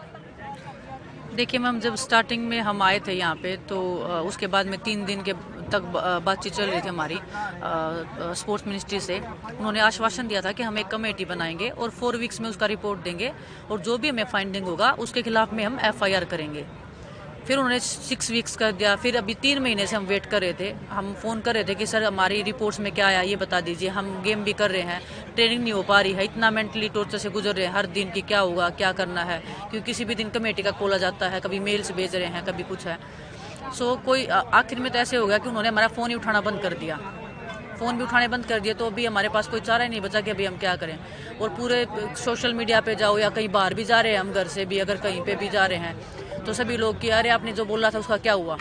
[1.35, 3.81] देखिए मैम, जब स्टार्टिंग में हम आए थे यहाँ पे तो
[4.23, 5.33] उसके बाद में तीन दिन के
[5.73, 5.83] तक
[6.25, 7.19] बातचीत चल रही थी हमारी
[8.35, 12.41] स्पोर्ट्स मिनिस्ट्री से। उन्होंने आश्वासन दिया था कि हम एक कमेटी बनाएँगे और फोर वीक्स
[12.41, 13.33] में उसका रिपोर्ट देंगे
[13.71, 16.65] और जो भी हमें फाइंडिंग होगा, उसके खिलाफ में हम एफआईआर करेंगे।
[17.47, 20.53] फिर उन्होंने सिक्स वीक्स कर दिया। फिर अभी तीन महीने से हम वेट कर रहे
[20.53, 23.21] थे। हम फ़ोन कर रहे थे कि, सर, हमारी रिपोर्ट्स में क्या आया?
[23.21, 25.01] ये बता दीजिए। हम गेम भी कर रहे हैं।
[25.35, 28.11] ट्रेनिंग नहीं हो पा रही है। इतना मेंटली टॉर्चर से गुजर रहे हैं। हर दिन
[28.11, 28.69] की क्या होगा?
[28.71, 29.39] क्या करना है?
[29.39, 32.63] क्योंकि किसी भी दिन कमेटी का खोला जाता है। कभी मेल्स भेज रहे हैं, कभी
[32.63, 32.99] कुछ है।
[33.79, 36.61] सो कोई आखिर में तो ऐसे हो गया कि उन्होंने हमारा फ़ोन ही उठाना बंद
[36.61, 36.97] कर दिया।
[37.79, 40.21] फ़ोन भी उठाने बंद कर दिए तो अभी हमारे पास कोई चारा ही नहीं बचा
[40.21, 40.99] कि अभी हम क्या करें।
[41.41, 41.87] और पूरे,
[42.25, 44.79] सोशल मीडिया पे जाओ या कहीं बाहर भी जा रहे हैं, हम घर से भी,
[44.79, 47.89] अगर कहीं पे भी जा रहे हैं। तो सभी लोग कि, अरे, आपने जो बोला
[47.91, 48.57] था, उसका क्या हुआ?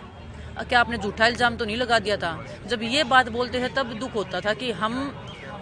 [0.60, 2.32] क्या आपने झूठा इल्ज़ाम तो नहीं लगा दिया था?
[2.68, 4.96] जब ये बात बोलते हैं, तब दुख होता था कि हम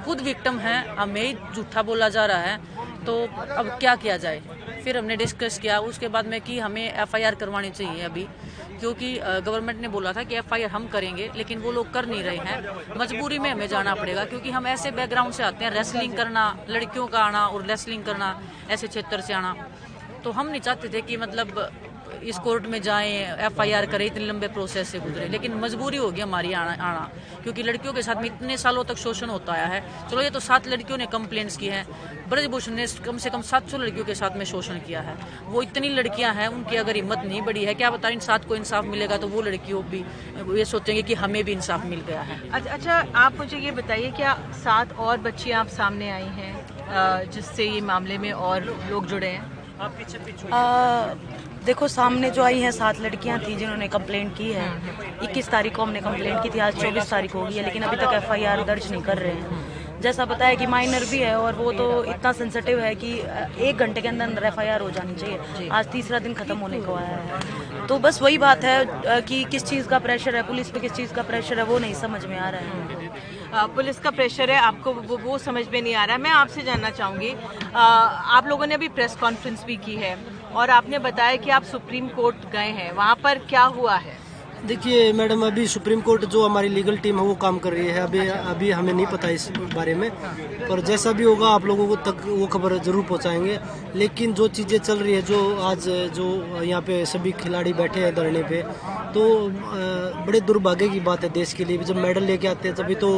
[0.05, 2.57] खुद विक्टम हैं, हमें झूठा बोला जा रहा है
[3.05, 3.21] तो
[3.55, 4.41] अब क्या किया जाए?
[4.83, 8.23] फिर हमने डिस्कस किया, उसके बाद में कि हमें एफआईआर करवानी चाहिए अभी,
[8.79, 12.37] क्योंकि गवर्नमेंट ने बोला था कि एफआईआर हम करेंगे, लेकिन वो लोग कर नहीं रहे
[12.37, 16.51] हैं। मजबूरी में हमें जाना पड़ेगा, क्योंकि हम ऐसे बैकग्राउंड से आते हैं रेसलिंग करना,
[16.69, 19.55] लड़कियों का आना और रेसलिंग करना, ऐसे क्षेत्र से आना।
[20.23, 21.69] तो हम नहीं चाहते थे कि मतलब
[22.25, 23.11] इस कोर्ट में जाएँ
[23.45, 27.09] एफआईआर करें इतने लंबे प्रोसेस से गुजरे। लेकिन मजबूरी होगी हमारी आना आना
[27.43, 30.39] क्योंकि लड़कियों के साथ में इतने सालों तक शोषण होता आया है। चलो ये तो
[30.41, 31.85] सात लड़कियों ने कंप्लेंट्स की हैं।
[32.29, 35.61] ब्रजभूषण ने कम से कम सात सौ लड़कियों के साथ में शोषण किया है। वो
[35.61, 38.85] इतनी लड़कियाँ हैं उनकी अगर हिम्मत नहीं बढ़ी है क्या बता इन सात को इंसाफ
[38.85, 39.17] मिलेगा?
[39.17, 40.03] तो वो लड़कियों भी
[40.57, 44.11] ये सोचेंगे कि हमें भी इंसाफ मिल गया है। अच्छा, अच्छा आप मुझे ये बताइए
[44.17, 44.33] क्या
[44.63, 49.43] सात और बच्चियाँ आप सामने आई हैं जिससे ये मामले में और लोग जुड़े हैं?
[49.81, 50.47] आप पीछे पीछे
[51.65, 54.65] देखो सामने जो आई हैं सात लड़कियाँ थी जिन्होंने कंप्लेंट की है।
[55.23, 57.97] इक्कीस तारीख को हमने कंप्लेंट की थी आज चौबीस तारीख हो गई है लेकिन अभी
[57.97, 61.71] तक एफआईआर दर्ज नहीं कर रहे हैं। जैसा बताया कि माइनर भी है और वो
[61.71, 63.13] तो इतना सेंसिटिव है कि
[63.67, 66.95] एक घंटे के अंदर अंदर एफआईआर हो जानी चाहिए। आज तीसरा दिन खत्म होने को
[66.95, 70.79] आया है। तो बस वही बात है कि किस चीज़ का प्रेशर है पुलिस पे
[70.79, 74.51] किस चीज़ का प्रेशर है वो नहीं समझ में आ रहा है। पुलिस का प्रेशर
[74.51, 77.35] है आपको वो, वो समझ में नहीं आ रहा। है मैं आपसे जानना चाहूँगी
[77.75, 80.17] आप लोगों ने अभी प्रेस कॉन्फ्रेंस भी की है।
[80.55, 84.23] और आपने बताया कि आप सुप्रीम कोर्ट गए हैं। वहाँ पर क्या हुआ है?
[84.65, 87.99] देखिए, मैडम, अभी सुप्रीम कोर्ट जो हमारी लीगल टीम है, वो काम कर रही है।
[87.99, 90.09] अभी अभी हमें नहीं पता इस बारे में।
[90.69, 93.59] पर जैसा भी होगा, आप लोगों को तक वो खबर ज़रूर पहुंचाएँगे।
[93.95, 98.13] लेकिन जो चीज़ें चल रही है, जो आज, जो यहाँ पे सभी खिलाड़ी बैठे हैं
[98.15, 98.61] धरने पे
[99.13, 99.23] तो
[100.25, 103.11] बड़े दुर्भाग्य की बात है देश के लिए। जब मेडल लेके आते हैं, तभी तो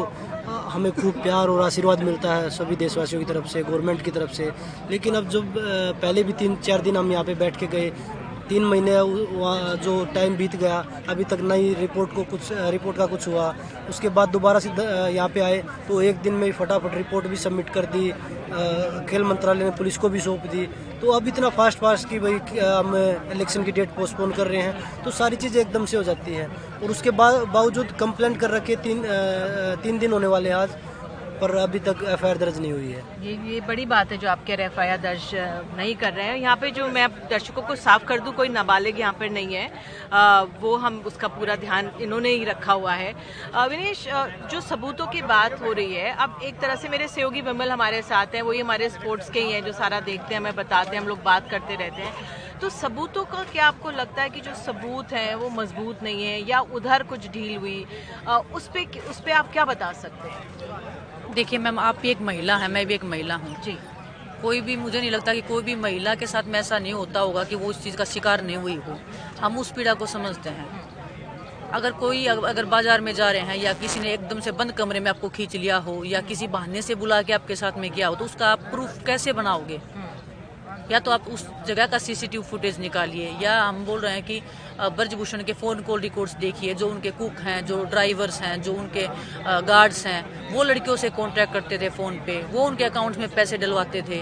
[0.70, 4.32] हमें खूब प्यार और आशीर्वाद मिलता है सभी देशवासियों की तरफ़ से, गवर्नमेंट की तरफ़
[4.32, 4.52] से।
[4.92, 5.54] लेकिन अब जब
[6.02, 7.92] पहले भी तीन, चार दिन हम यहाँ पे बैठ के गए
[8.50, 8.92] तीन महीने
[9.84, 10.78] जो टाइम बीत गया,
[11.10, 13.54] अभी तक नई रिपोर्ट को कुछ रिपोर्ट का कुछ हुआ।
[13.90, 17.70] उसके बाद दोबारा से यहाँ पे आए तो एक दिन में फटाफट रिपोर्ट भी सबमिट
[17.70, 18.12] कर दी
[19.08, 20.66] खेल मंत्रालय ने पुलिस को भी सौंप दी।
[21.02, 22.96] तो अब इतना फास्ट फास्ट कि भाई हम
[23.34, 26.48] इलेक्शन की डेट पोस्टपोन कर रहे हैं तो सारी चीज़ें एकदम से हो जाती हैं।
[26.82, 29.04] और उसके बावजूद कंप्लेंट कर रखे तीन
[29.84, 30.70] तीन दिन होने वाले हैं आज।
[31.38, 34.46] पर अभी तक एफआईआर दर्ज नहीं हुई है। ये ये बड़ी बात है जो आप
[34.48, 35.30] कह रहे एफ़ आई दर्ज
[35.78, 39.00] नहीं कर रहे हैं। यहाँ पे जो मैं दर्शकों को साफ़ कर दूँ कोई नाबालिग
[39.00, 43.14] यहाँ पर नहीं है। अ, वो हम उसका पूरा ध्यान इन्होंने ही रखा हुआ है।
[43.70, 44.06] विनेश
[44.52, 48.02] जो सबूतों की बात हो रही है अब एक तरह से मेरे सहयोगी विमल हमारे
[48.04, 51.02] साथ हैं वही हमारे स्पोर्ट्स के ही हैं जो सारा देखते हैं हमें बताते हैं
[51.02, 52.14] हम लोग बात करते रहते हैं।
[52.62, 56.40] तो सबूतों का क्या आपको लगता है कि जो सबूत हैं वो मज़बूत नहीं है
[56.50, 57.86] या उधर कुछ ढील हुई?
[58.54, 61.07] उस पर उस पर आप क्या बता सकते हैं?
[61.38, 63.78] देखिए मैम आप भी एक महिला हैं मैं भी एक महिला हूँ। जी।
[64.42, 67.20] कोई भी मुझे नहीं लगता कि कोई भी महिला के साथ में ऐसा नहीं होता
[67.20, 69.00] होगा कि वो उस चीज़ का शिकार नहीं हुई हो।
[69.40, 70.70] हम उस पीड़ा को समझते हैं।
[71.72, 75.00] अगर कोई अगर बाज़ार में जा रहे हैं या किसी ने एकदम से बंद कमरे
[75.00, 78.08] में आपको खींच लिया हो या किसी बहाने से बुला के आपके साथ में किया
[78.08, 79.82] हो तो उसका आप प्रूफ कैसे बनाओगे?
[80.92, 84.42] या तो आप उस जगह का सीसीटीवी फुटेज निकालिए, या हम बोल रहे हैं कि
[84.80, 89.08] ब्रजभूषण के फ़ोन कॉल रिकॉर्ड्स देखिए, जो उनके कुक हैं, जो ड्राइवर्स हैं, जो उनके
[89.68, 93.58] गार्ड्स हैं, वो लड़कियों से कांटेक्ट करते थे फ़ोन पे, वो उनके अकाउंट्स में पैसे
[93.58, 94.22] डलवाते थे।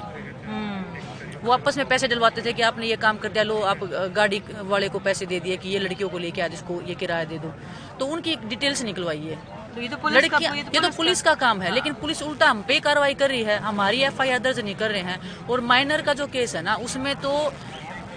[1.38, 3.84] वो आपस में पैसे डलवाते थे कि आपने ये काम कर दिया, लो, आप
[4.16, 7.24] गाड़ी वाले को पैसे दे दिए कि ये लड़कियों को लेके आ जिसको ये किराया
[7.24, 7.52] दे दो।
[8.00, 9.38] तो उनकी डिटेल्स निकलवाइए।
[9.76, 12.50] तो ये तो पुलिस का ये ये तो पुलिस का काम है लेकिन पुलिस उल्टा
[12.50, 15.48] हम पे कार्रवाई कर रही है हमारी एफ़ आई आर दर्ज नहीं कर रहे हैं
[15.48, 17.32] और माइनर का जो केस है ना उसमें तो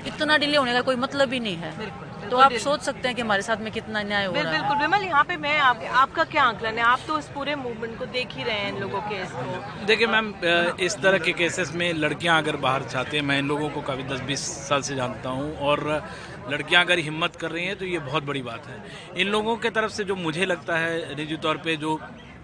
[0.06, 1.70] इतना डिले होने का कोई मतलब ही नहीं है।
[2.30, 4.76] तो आप सोच सकते हैं कि हमारे साथ में कितना न्याय हो रहा है। बिल्कुल
[4.78, 6.82] विमल यहाँ पे मैं आप, आपका क्या आंकलन है?
[6.84, 10.06] आप तो इस पूरे मूवमेंट को देख ही रहे हैं इन लोगों के इसको देखिए
[10.06, 10.32] मैम
[10.80, 14.02] इस तरह के केसेस में लड़कियाँ अगर बाहर चाहते हैं मैं इन लोगों को काफ़ी
[14.12, 15.84] दस बीस साल से जानता हूँ और
[16.50, 18.82] लड़कियाँ अगर हिम्मत कर रही हैं तो ये बहुत बड़ी बात है।
[19.16, 21.98] इन लोगों के तरफ़ से जो मुझे लगता है, निजी तौर पे जो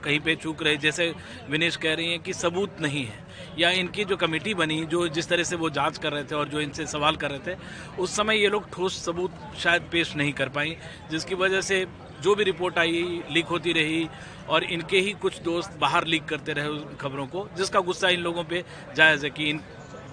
[0.05, 1.13] कहीं पे चूक रहे, जैसे
[1.51, 3.19] विनेश कह रही हैं कि सबूत नहीं है,
[3.59, 6.49] या इनकी जो कमेटी बनी, जो जिस तरह से वो जाँच कर रहे थे और
[6.49, 7.57] जो इनसे सवाल कर रहे थे,
[7.99, 10.77] उस समय ये लोग ठोस सबूत शायद पेश नहीं कर पाई,
[11.11, 11.87] जिसकी वजह से
[12.23, 14.07] जो भी रिपोर्ट आई, लीक होती रही
[14.49, 18.45] और इनके ही कुछ दोस्त बाहर लीक करते रहे खबरों को, जिसका गुस्सा इन लोगों
[18.45, 18.65] पे
[18.97, 19.61] जायज़ है कि इन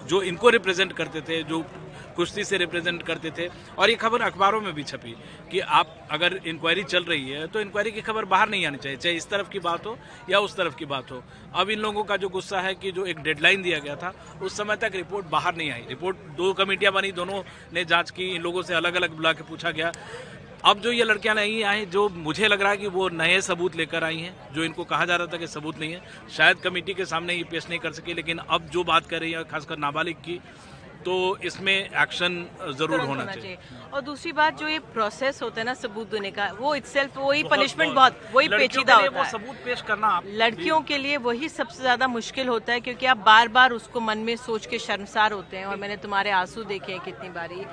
[0.06, 1.64] जो इनको रिप्रेजेंट करते थे, जो
[2.16, 3.46] कुश्ती से रिप्रेजेंट करते थे,
[3.78, 5.14] और ये खबर अखबारों में भी छपी
[5.50, 8.98] कि आप अगर इंक्वायरी चल रही है तो इंक्वायरी की खबर बाहर नहीं आनी चाहिए,
[8.98, 9.96] चाहे इस तरफ़ की बात हो
[10.30, 11.22] या उस तरफ़ की बात हो।
[11.54, 14.12] अब इन लोगों का जो गुस्सा है कि जो एक डेडलाइन दिया गया था,
[14.42, 18.28] उस समय तक रिपोर्ट बाहर नहीं आई। रिपोर्ट दो कमेटियाँ बनी, दोनों ने जाँच की,
[18.34, 19.92] इन लोगों से अलग अलग बुला के पूछा गया।
[20.64, 23.76] अब जो ये लड़कियाँ नहीं आई, जो मुझे लग रहा है कि वो नए सबूत
[23.76, 26.02] लेकर आई हैं, जो इनको कहा जा रहा था कि सबूत नहीं है,
[26.36, 29.32] शायद कमेटी के सामने ये पेश नहीं कर सके, लेकिन अब जो बात कर रही
[29.32, 30.38] है, खासकर नाबालिग की
[31.04, 33.58] तो इसमें एक्शन ज़रूर तुरंत होना चाहिए।
[33.92, 37.42] और दूसरी बात जो ये प्रोसेस होता है ना सबूत देने का वो इटसेल्फ वही
[37.46, 41.80] पनिशमेंट बहुत। वही पेचीदा होता वो है। सबूत पेश करना लड़कियों के लिए वही सबसे
[41.80, 45.56] ज़्यादा मुश्किल होता है क्योंकि आप बार बार उसको मन में सोच के शर्मसार होते
[45.56, 47.64] हैं और मैंने तुम्हारे आँसू देखे हैं कितनी बारी।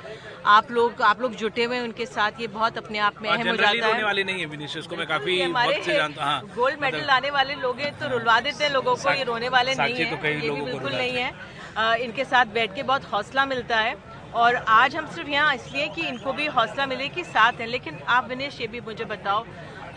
[0.47, 3.47] आप लोग आप लोग जुटे हुए हैं उनके साथ ये बहुत अपने आप में अहम
[3.47, 6.79] हो जाता है। वाली नहीं है विनीशियस को मैं काफ़ी वक्त से जानता हाँ। गोल्ड
[6.81, 10.09] मेडल लाने वाले लोग तो रुलवा देते हैं लोगों को ये रोने वाले नहीं है
[10.11, 11.31] तो को बिल्कुल नहीं है।
[11.77, 13.95] इनके साथ बैठ के बहुत हौसला मिलता है।
[14.35, 17.99] और आज हम सिर्फ़ यहाँ इसलिए कि इनको भी हौसला मिले कि साथ हैं, लेकिन
[18.07, 19.45] आप विनेश, ये भी मुझे बताओ,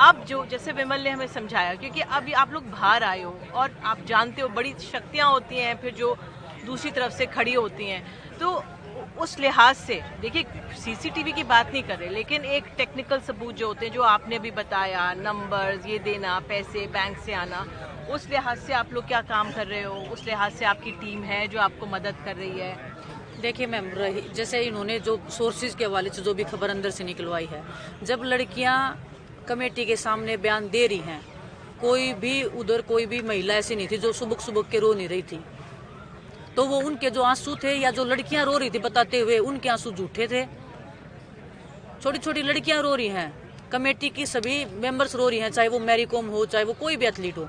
[0.00, 3.76] अब जो, जैसे विमल ने हमें समझाया, क्योंकि अब आप लोग बाहर आए हो और
[3.84, 6.16] आप जानते हो, बड़ी शक्तियाँ होती हैं, फिर जो
[6.66, 8.04] दूसरी तरफ़ से खड़ी होती हैं।
[8.40, 8.62] तो
[9.18, 10.44] उस लिहाज से, देखिए
[10.78, 14.38] सीसीटीवी की बात नहीं कर रहे, लेकिन एक टेक्निकल सबूत जो होते हैं, जो आपने
[14.38, 17.66] भी बताया नंबर्स ये देना, पैसे बैंक से आना
[18.10, 19.94] उस लिहाज से आप लोग क्या काम कर रहे हो?
[19.94, 22.76] उस लिहाज से आपकी टीम है जो आपको मदद कर रही है?
[23.40, 27.04] देखिए मैम, रही, जैसे इन्होंने जो सोर्सेज के हवाले से जो भी खबर अंदर से
[27.04, 27.62] निकलवाई है,
[28.02, 28.76] जब लड़कियाँ
[29.48, 31.20] कमेटी के सामने बयान दे रही हैं,
[31.80, 35.08] कोई भी उधर कोई भी महिला ऐसी नहीं थी जो सुबह सुबह के रो नहीं
[35.08, 35.40] रही थी।
[36.56, 39.68] तो वो उनके जो आँसू थे या जो लड़कियाँ रो रही थी बताते हुए उनके
[39.68, 40.44] आँसू झूठे थे।
[42.02, 43.32] छोटी छोटी लड़कियाँ रो रही हैं,
[43.72, 46.96] कमेटी की सभी मेंबर्स रो रही हैं, चाहे वो मैरी कॉम हो, चाहे वो कोई
[46.96, 47.48] भी एथलीट हो।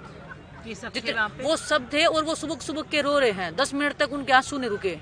[0.66, 4.14] जितने वो सब थे और वो सुबह सुबह के रो रहे हैं। दस मिनट तक
[4.14, 4.96] उनके आँसू नहीं रुके।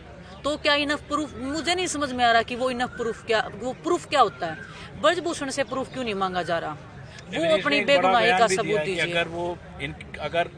[0.43, 3.41] तो क्या इनफ प्रूफ मुझे नहीं समझ में आ रहा कि वो इनफ प्रूफ क्या
[3.55, 4.57] वो प्रूफ क्या होता है?
[5.01, 6.77] ब्रजभूषण से प्रूफ क्यों नहीं मांगा जा रहा?
[7.31, 10.49] वो अपनी बेगुनाही का सबूत दीजिए। अगर वो इन अगर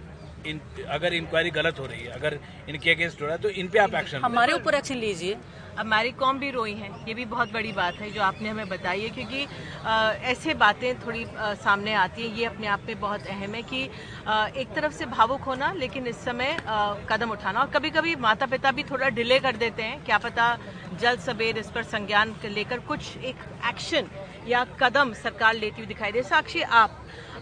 [0.48, 3.68] इन अगर इंक्वायरी गलत हो रही है अगर इनके अगेंस्ट हो रहा है तो इन
[3.68, 5.38] पे आप एक्शन हमारे ऊपर एक्शन लीजिए।
[5.74, 8.70] अब मैरी कॉम भी रोई हैं ये भी बहुत बड़ी बात है जो आपने हमें
[8.70, 9.48] बताई है क्योंकि
[9.86, 13.62] आ, ऐसे बातें थोड़ी आ, सामने आती हैं ये अपने आप में बहुत अहम है
[13.64, 13.90] कि
[14.28, 18.16] आ, एक तरफ़ से भावुक होना लेकिन इस समय आ, कदम उठाना। और कभी कभी
[18.18, 20.58] माता पिता भी थोड़ा डिले कर देते हैं क्या पता
[21.02, 23.36] जल्द सवेर इस पर संज्ञान लेकर कुछ एक
[23.70, 24.10] एक्शन
[24.48, 27.00] या कदम सरकार लेती हुई दिखाई दे। साक्षी आप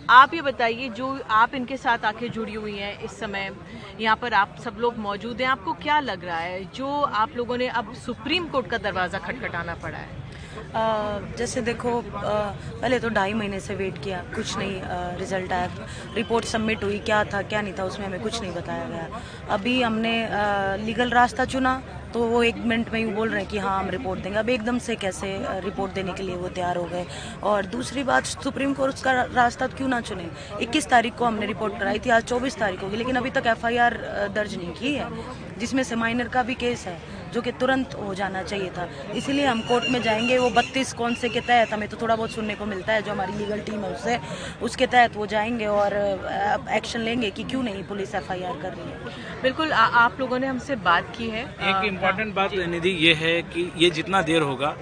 [0.10, 3.52] आप ये बताइए जो आप इनके साथ आके जुड़ी हुई हैं इस समय
[4.00, 6.64] यहाँ पर आप सब लोग मौजूद हैं आपको क्या लग रहा है?
[6.76, 10.20] जो आप लोगों ने अब सुप्रीम कोर्ट का दरवाज़ा खटखटाना पड़ा है।
[10.76, 12.02] आ, जैसे देखो आ,
[12.82, 14.82] पहले तो ढाई महीने से वेट किया कुछ नहीं
[15.20, 15.70] रिज़ल्ट आया।
[16.16, 19.22] रिपोर्ट सबमिट हुई क्या था क्या नहीं था उसमें हमें कुछ नहीं बताया गया।
[19.54, 21.82] अभी हमने आ, लीगल रास्ता चुना
[22.14, 24.50] तो वो एक मिनट में ही बोल रहे हैं कि हाँ हम रिपोर्ट देंगे। अब
[24.50, 25.28] एकदम से कैसे
[25.60, 27.06] रिपोर्ट देने के लिए वो तैयार हो गए?
[27.44, 30.30] और दूसरी बात, सुप्रीम कोर्ट का रास्ता क्यों ना चुने?
[30.62, 33.98] 21 तारीख को हमने रिपोर्ट कराई थी, आज 24 तारीख होगी, लेकिन अभी तक एफआईआर
[34.36, 35.10] दर्ज नहीं की है,
[35.60, 39.46] जिसमें से माइनर का भी केस है। जो कि तुरंत हो जाना चाहिए था। इसीलिए
[39.46, 42.56] हम कोर्ट में जाएँगे वो बत्तीस कौन से के तहत हमें तो थोड़ा बहुत सुनने
[42.56, 44.20] को मिलता है जो हमारी लीगल टीम है उससे
[44.62, 45.94] उसके तहत वो जाएँगे और
[46.72, 50.48] एक्शन लेंगे कि क्यों नहीं पुलिस एफआईआर कर रही है। बिल्कुल आ, आप लोगों ने
[50.48, 54.76] हमसे बात की है। एक इंपॉर्टेंट बात निधि ये है कि ये जितना देर होगा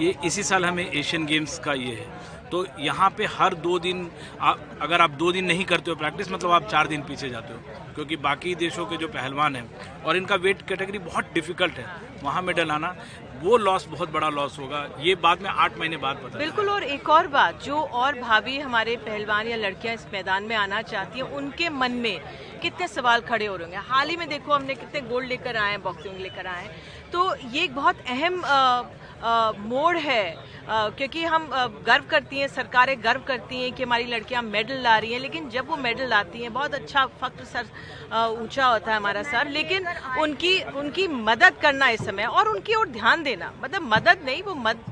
[0.00, 4.10] ये इसी साल हमें एशियन गेम्स का ये है। तो यहाँ पे हर दो दिन
[4.40, 7.54] आ, अगर आप दो दिन नहीं करते हो प्रैक्टिस मतलब आप चार दिन पीछे जाते
[7.54, 11.86] हो क्योंकि बाकी देशों के जो पहलवान हैं और इनका वेट कैटेगरी बहुत डिफ़िकल्ट है
[12.22, 12.94] वहाँ मेडल आना
[13.42, 16.82] वो लॉस बहुत बड़ा लॉस होगा। ये बाद में आठ महीने बाद पता बिल्कुल और
[16.84, 21.18] एक और बात जो और भाभी हमारे पहलवान या लड़कियाँ इस मैदान में आना चाहती
[21.18, 22.20] हैं उनके मन में
[22.62, 23.88] कितने सवाल खड़े हो रहे होंगे?
[23.88, 27.34] हाल ही में देखो हमने कितने गोल्ड लेकर आए हैं बॉक्सिंग लेकर आए हैं। तो
[27.52, 28.42] ये एक बहुत अहम
[29.60, 30.34] मोड़ है।
[30.68, 31.48] क्योंकि हम
[31.86, 35.48] गर्व करती हैं, सरकारें गर्व करती हैं कि हमारी लड़कियाँ मेडल ला रही हैं, लेकिन
[35.50, 37.66] जब वो मेडल लाती हैं, बहुत अच्छा फख्र सर
[38.42, 39.86] ऊँचा होता है हमारा सर, लेकिन
[40.20, 44.54] उनकी उनकी मदद करना इस समय, और उनकी ओर ध्यान देना मतलब मदद नहीं, वो
[44.56, 44.84] मद,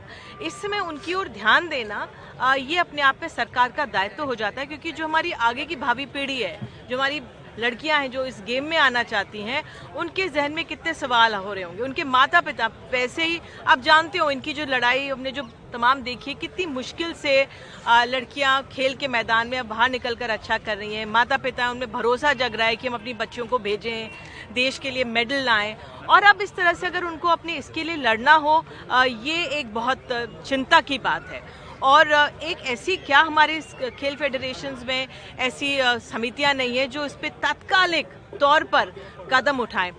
[0.42, 2.08] इस समय उनकी ओर ध्यान देना
[2.54, 5.76] ये अपने आप में सरकार का दायित्व हो जाता है, क्योंकि जो हमारी आगे की
[5.76, 6.58] भावी पीढ़ी है,
[6.88, 7.20] जो हमारी
[7.59, 9.62] लड़कियाँ हैं जो इस गेम में आना चाहती हैं,
[9.97, 11.83] उनके जहन में कितने सवाल हो रहे होंगे?
[11.83, 16.31] उनके माता पिता वैसे ही, आप जानते हो, इनकी जो लड़ाई, हमने जो तमाम देखी
[16.31, 17.47] है, कितनी मुश्किल से
[17.88, 21.90] लड़कियाँ खेल के मैदान में बाहर निकल कर अच्छा कर रही हैं। माता पिता उनमें
[21.93, 24.11] भरोसा जग रहा है कि हम अपनी बच्चियों को भेजें,
[24.55, 25.77] देश के लिए मेडल लाएँ।
[26.09, 30.09] और अब इस तरह से अगर उनको अपने, इसके लिए लड़ना हो ये एक बहुत
[30.47, 31.43] चिंता की बात है।
[31.85, 33.61] और एक ऐसी क्या हमारे
[33.99, 35.07] खेल फेडरेशन में
[35.38, 38.07] ऐसी समितियाँ नहीं है जो इस पर तात्कालिक
[38.40, 38.92] तौर पर
[39.33, 39.90] कदम उठाएँ?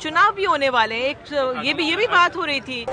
[0.00, 2.84] चुनाव भी होने वाले हैं। एक ये भी ये भी बात हो रही थी।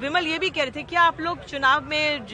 [0.00, 2.26] विमल ये भी कह रहे थे कि आप लोग चुनाव में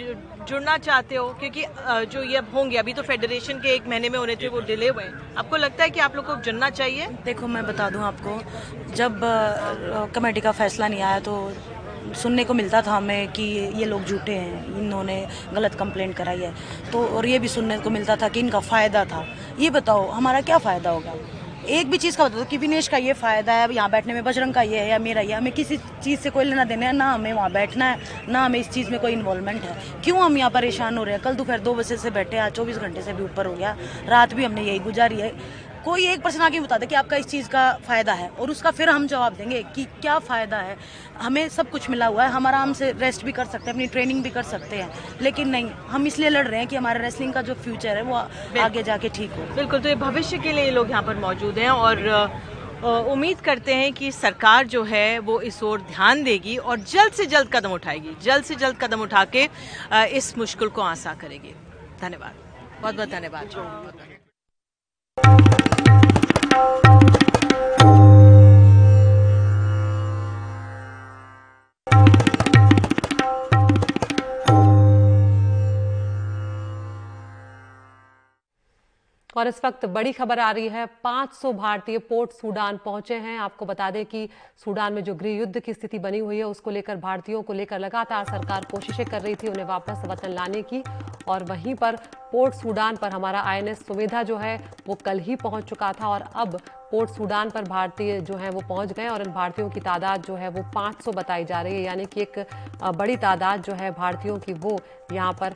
[0.49, 1.29] जुड़ना चाहते हो?
[1.41, 1.65] क्योंकि
[2.13, 5.05] जो ये होंगे, अभी तो फेडरेशन के एक महीने में होने थे, वो डिले हुए
[5.39, 7.07] आपको लगता है कि आप लोग को जुड़ना चाहिए?
[7.25, 8.39] देखो, मैं बता दूँ आपको,
[8.95, 9.21] जब
[10.15, 11.53] कमेटी का फैसला नहीं आया तो
[12.17, 13.43] सुनने को मिलता था हमें कि
[13.77, 16.53] ये लोग झूठे हैं, इन्होंने गलत कंप्लेंट कराई है।
[16.93, 19.27] तो और ये भी सुनने को मिलता था कि इनका फ़ायदा था।
[19.61, 21.15] ये बताओ, हमारा क्या फ़ायदा होगा?
[21.69, 24.23] एक भी चीज़ का बता दो कि विनेश का ये फ़ायदा है यहाँ बैठने में
[24.25, 26.93] बजरंग का ये है, या मेरा ये हमें किसी चीज़ से कोई लेना देना है,
[26.93, 27.99] ना हमें वहाँ बैठना है,
[28.29, 31.23] ना हमें इस चीज़ में कोई इन्वॉल्वमेंट है। क्यों हम यहाँ परेशान हो रहे हैं?
[31.23, 33.77] कल दोपहर दो बजे से बैठे आज चौबीस घंटे से भी ऊपर हो गया।
[34.09, 35.33] रात भी हमने यही गुजारी है।
[35.87, 38.71] कोई एक पर्सन आके बता दे कि आपका इस चीज़ का फ़ायदा है और उसका
[38.71, 40.77] फिर हम जवाब देंगे कि क्या फ़ायदा है।
[41.19, 43.87] हमें सब कुछ मिला हुआ है हम आराम से रेस्ट भी कर सकते हैं अपनी
[43.89, 44.89] ट्रेनिंग भी कर सकते हैं
[45.23, 48.15] लेकिन नहीं हम इसलिए लड़ रहे हैं कि हमारे रेसलिंग का जो फ्यूचर है वो
[48.63, 51.71] आगे जाके ठीक हो। बिल्कुल तो ये भविष्य के लिए लोग यहाँ पर मौजूद हैं
[51.71, 51.97] और
[53.13, 57.27] उम्मीद करते हैं कि सरकार जो है वो इस ओर ध्यान देगी और जल्द से
[57.27, 59.49] जल्द कदम उठाएगी। जल्द से जल्द कदम उठा के
[60.17, 61.55] इस मुश्किल को आसा करेगी।
[62.03, 62.35] धन्यवाद।
[62.83, 63.45] बहुत बहुत धन्यवाद।
[66.57, 67.16] thank you
[79.37, 83.67] और इस वक्त बड़ी खबर आ रही है 500 भारतीय पोर्ट सूडान पहुँचे हैं। आपको
[83.67, 84.29] बता दें कि
[84.65, 87.79] सूडान में जो गृह युद्ध की स्थिति बनी हुई है, उसको लेकर भारतीयों को लेकर
[87.79, 90.83] लगातार सरकार कोशिशें कर रही थी उन्हें वापस वतन लाने की।
[91.29, 91.97] और वहीं पर
[92.33, 94.57] पोर्ट सूडान पर हमारा आईएनएस सुविधा जो है,
[94.89, 96.59] वो कल ही पहुँच चुका था और अब
[96.91, 100.35] पोर्ट सूडान पर भारतीय जो है, वो पहुँच गए और इन भारतीयों की तादाद जो
[100.35, 102.47] है, वो 500 बताई जा रही है। यानी कि एक
[102.97, 104.79] बड़ी तादाद जो है, भारतीयों की वो
[105.13, 105.55] यहाँ पर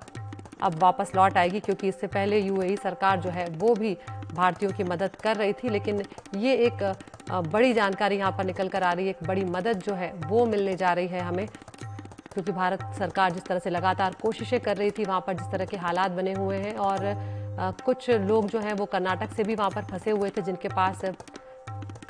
[0.62, 3.96] अब वापस लौट आएगी क्योंकि इससे पहले यूएई सरकार जो है वो भी
[4.34, 6.02] भारतीयों की मदद कर रही थी, लेकिन
[6.36, 6.82] ये एक
[7.30, 10.44] बड़ी जानकारी यहाँ पर निकल कर आ रही है, एक बड़ी मदद जो है वो
[10.46, 14.90] मिलने जा रही है हमें। क्योंकि भारत सरकार जिस तरह से लगातार कोशिशें कर रही
[14.90, 17.38] थी, वहाँ पर जिस तरह के हालात बने हुए हैं और
[17.84, 21.04] कुछ लोग जो हैं वो कर्नाटक से भी वहाँ पर फंसे हुए थे, जिनके पास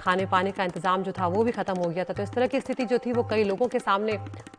[0.01, 2.47] खाने पाने का इंतज़ाम जो था वो भी ख़त्म हो गया था। तो इस तरह
[2.47, 4.17] की स्थिति जो थी वो कई लोगों के सामने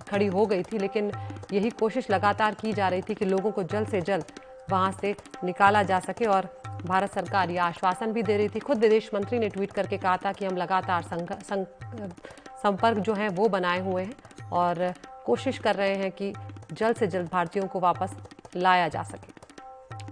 [0.09, 1.11] खड़ी हो गई थी, लेकिन
[1.53, 4.25] यही कोशिश लगातार की जा रही थी कि लोगों को जल्द से जल्द
[4.71, 6.49] वहाँ से निकाला जा सके और
[6.85, 10.17] भारत सरकार यह आश्वासन भी दे रही थी। खुद विदेश मंत्री ने ट्वीट करके कहा
[10.17, 11.03] था कि हम लगातार
[12.63, 14.93] संपर्क जो है वो बनाए हुए हैं और
[15.25, 16.33] कोशिश कर रहे हैं कि
[16.73, 18.15] जल्द से जल्द भारतीयों को वापस
[18.55, 19.40] लाया जा सके।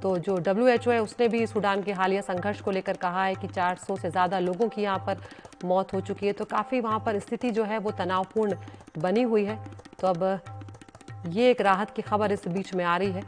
[0.02, 3.24] तो जो डब्ल्यू एच ओ है, उसने भी सूडान के हालिया संघर्ष को लेकर कहा
[3.24, 5.22] है कि 400 से ज़्यादा लोगों की यहाँ पर
[5.66, 8.56] मौत हो चुकी है। तो काफ़ी वहाँ पर स्थिति जो है, वो तनावपूर्ण
[8.98, 9.58] बनी हुई है।
[10.00, 10.24] तो अब
[11.28, 13.24] ये एक राहत की खबर इस बीच में आ रही है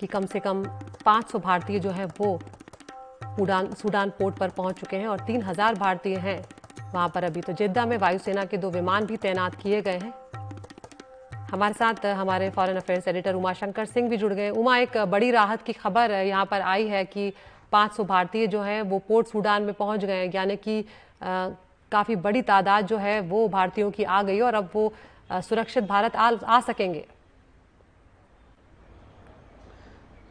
[0.00, 0.64] कि कम से कम
[1.04, 2.38] 500 भारतीय जो है, वो
[3.40, 6.42] उड़ान, सूडान पोर्ट पर पहुँच चुके हैं और 3000 भारतीय हैं
[6.94, 10.12] वहाँ पर अभी। तो जिद्दा में वायुसेना के दो विमान भी तैनात किए गए हैं।
[11.52, 15.30] हमारे साथ हमारे foreign affairs editor Uma Shankar Singh भी जुड़ गए। उमा एक बड़ी
[15.30, 17.32] राहत की खबर यहाँ पर आई है कि
[17.72, 20.84] 500 भारतीय जो हैं वो पोर्ट सूडान में पहुँच गए यानी कि
[21.22, 24.92] काफ़ी बड़ी तादाद जो है वो भारतीयों की आ गई और अब वो
[25.42, 27.04] सुरक्षित भारत आ, आ सकेंगे।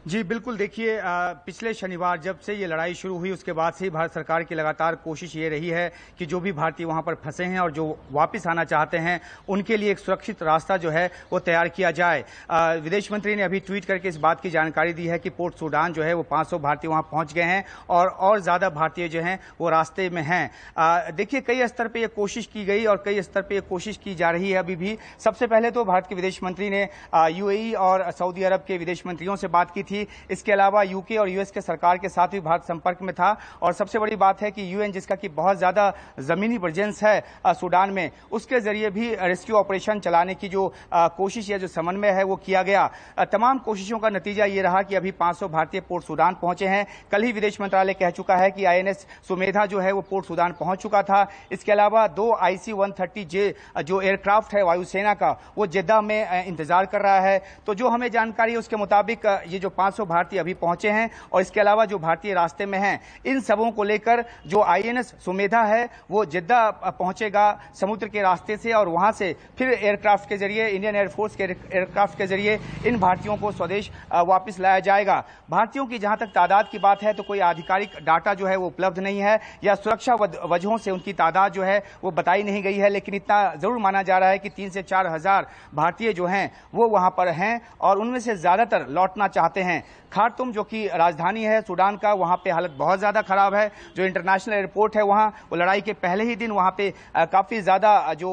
[0.06, 0.98] जी बिल्कुल। देखिए
[1.46, 4.54] पिछले शनिवार जब से ये लड़ाई शुरू हुई उसके बाद से ही भारत सरकार की
[4.54, 7.84] लगातार कोशिश ये रही है कि जो भी भारतीय वहाँ पर फंसे हैं और जो
[8.12, 12.24] वापस आना चाहते हैं उनके लिए एक सुरक्षित रास्ता जो है वो तैयार किया जाए।
[12.50, 15.54] अ, विदेश मंत्री ने अभी ट्वीट करके इस बात की जानकारी दी है कि पोर्ट
[15.54, 19.20] सूडान जो है वो 500 भारतीय वहाँ पहुँच गए हैं और और ज़्यादा भारतीय जो
[19.20, 23.22] हैं वो रास्ते में हैं। देखिए कई स्तर पर यह कोशिश की गई और कई
[23.22, 26.14] स्तर पर यह कोशिश की जा रही है अभी भी। सबसे पहले तो भारत के
[26.14, 26.88] विदेश मंत्री ने
[27.30, 29.90] यूएई और सऊदी अरब के विदेश मंत्रियों से बात की थी
[30.30, 33.72] इसके अलावा यूके और यूएस के सरकार के साथ भी भारत संपर्क में था। और
[33.72, 37.22] सबसे बड़ी बात है कि यूएन जिसका कि बहुत ज़्यादा जमीनी प्रेजेंस है
[37.52, 42.24] सूडान में, उसके ज़रिए भी रेस्क्यू ऑपरेशन चलाने की जो कोशिश या जो समन्वय है
[42.24, 42.90] वो किया गया।
[43.32, 47.22] तमाम कोशिशों का नतीजा ये रहा कि अभी 500 भारतीय पोर्ट सूडान पहुँचे हैं। कल
[47.22, 50.82] ही विदेश मंत्रालय कह चुका है कि आईएनएस सुमेधा जो है वो पोर्ट सूडान पहुँच
[50.82, 56.00] चुका था। इसके अलावा दो आईसी 130 जे जो एयरक्राफ्ट है वायुसेना का, वो जेद्दा
[56.00, 60.40] में इंतज़ार कर रहा है। तो जो हमें जानकारी उसके मुताबिक ये जो 500 भारतीय
[60.40, 64.24] अभी पहुँचे हैं और इसके अलावा जो भारतीय रास्ते में हैं, इन सबों को लेकर
[64.46, 69.72] जो आईएनएस सुमेधा है, वो जिद्दा पहुंचेगा समुद्र के रास्ते से और वहाँ से फिर
[69.72, 73.90] एयरक्राफ्ट के ज़रिए इंडियन एयरफोर्स के एयरक्राफ्ट के ज़रिए इन भारतीयों को स्वदेश
[74.24, 78.34] वापस लाया जाएगा। भारतीयों की जहाँ तक तादाद की बात है तो कोई आधिकारिक डाटा
[78.34, 82.10] जो है, वो उपलब्ध नहीं है, या सुरक्षा वजहों से उनकी तादाद जो है, वो
[82.12, 85.06] बताई नहीं गई है, लेकिन इतना ज़रूर माना जा रहा है कि तीन से चार
[85.08, 89.71] हज़ार भारतीय जो हैं, वो वहाँ पर हैं और उनमें से ज़्यादातर लौटना चाहते हैं।
[89.72, 90.01] Gracias.
[90.12, 94.04] खार्तुम जो कि राजधानी है सूडान का वहाँ पे हालत बहुत ज़्यादा खराब है। जो
[94.04, 98.30] इंटरनेशनल एयरपोर्ट है वहाँ वो लड़ाई के पहले ही दिन वहाँ पे काफ़ी ज़्यादा जो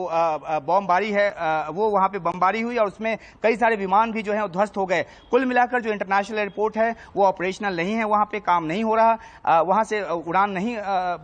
[0.63, 1.30] बमबारी है
[1.69, 4.86] वो वहाँ पे बमबारी हुई और उसमें कई सारे विमान भी जो है ध्वस्त हो
[4.86, 8.84] गए। कुल मिलाकर जो इंटरनेशनल एयरपोर्ट है वो ऑपरेशनल नहीं है वहाँ पे काम नहीं
[8.84, 10.75] हो रहा। वहाँ से उड़ान नहीं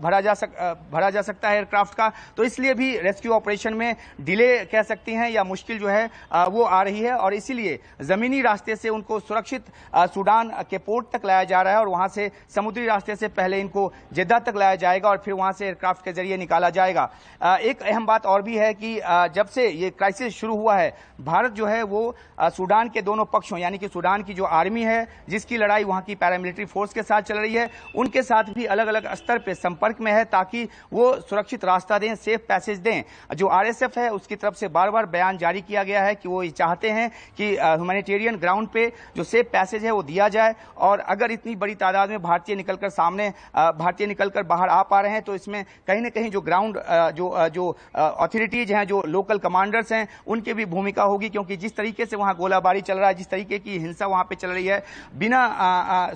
[0.02, 0.58] भरा जा सक
[0.92, 5.14] भरा जा सकता है एयरक्राफ्ट का। तो इसलिए भी रेस्क्यू ऑपरेशन में डिले कह सकती
[5.14, 6.06] हैं या मुश्किल जो है
[6.50, 10.06] वो आ रही है और इसीलिए जमीनी रास्ते से उनको सुरक्षित अ,
[10.46, 13.60] सूडान के पोर्ट तक लाया जा रहा है और वहाँ से समुद्री रास्ते से पहले
[13.60, 17.10] इनको जिद्दा तक लाया जाएगा और फिर वहाँ से एयरक्राफ्ट के ज़रिए निकाला जाएगा।
[17.42, 18.96] एक अहम बात और भी है कि
[19.36, 23.60] जब से ये क्राइसिस शुरू हुआ है, भारत जो है वो सूडान के दोनों पक्षों,
[23.60, 27.22] यानी कि सूडान की जो आर्मी है, जिसकी लड़ाई वहाँ की पैरामिलिट्री फोर्स के साथ
[27.24, 31.14] चल रही है, उनके साथ भी अलग अलग स्तर पर संपर्क में है ताकि वो
[31.20, 33.04] सुरक्षित रास्ता दें सेफ़ पैसेज दें।
[33.36, 36.44] जो आरएसएफ है, उसकी तरफ़ से बार बार बयान जारी किया गया है कि वो
[36.44, 41.00] ये चाहते हैं कि ह्यूमैनिटेरियन ग्राउंड पे जो सेफ़ पैसेज है, वो दिया जाए और
[41.08, 45.22] अगर इतनी बड़ी तादाद में भारतीय निकलकर सामने भारतीय निकलकर बाहर आ पा रहे हैं
[45.24, 46.80] तो इसमें कहीं ना कहीं जो ग्राउंड
[47.16, 47.66] जो जो
[47.96, 52.36] अथॉरिटीज हैं, जो लोकल कमांडर्स हैं, उनकी भी भूमिका होगी, क्योंकि जिस तरीके से वहाँ
[52.36, 54.84] गोलाबारी चल रहा है, जिस तरीके की हिंसा वहाँ पे चल रही है,
[55.16, 55.42] बिना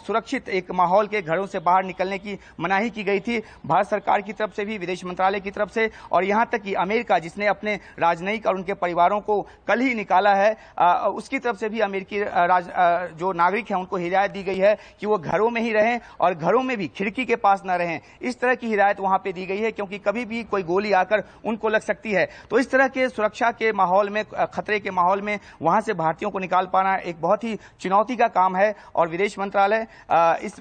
[0.07, 4.21] सुरक्षित एक माहौल के घरों से बाहर निकलने की मनाही की गई थी, भारत सरकार
[4.21, 7.47] की तरफ़ से भी, विदेश मंत्रालय की तरफ़ से, और यहाँ तक कि अमेरिका, जिसने
[7.47, 10.55] अपने राजनयिक और उनके परिवारों को कल ही निकाला है
[11.11, 12.19] उसकी तरफ़ से भी अमेरिकी
[13.15, 16.33] जो नागरिक हैं, उनको हिदायत दी गई है कि वो घरों में ही रहें और
[16.35, 19.45] घरों में भी खिड़की के पास न रहें। इस तरह की हिदायत वहाँ पे दी
[19.45, 22.87] गई है क्योंकि कभी भी कोई गोली आकर उनको लग सकती है। तो इस तरह
[22.89, 26.95] के सुरक्षा के माहौल में खतरे के माहौल में वहाँ से भारतीयों को निकाल पाना
[26.95, 29.87] एक बहुत ही चुनौती का काम है और विदेश मंत्रालय
[30.43, 30.55] इस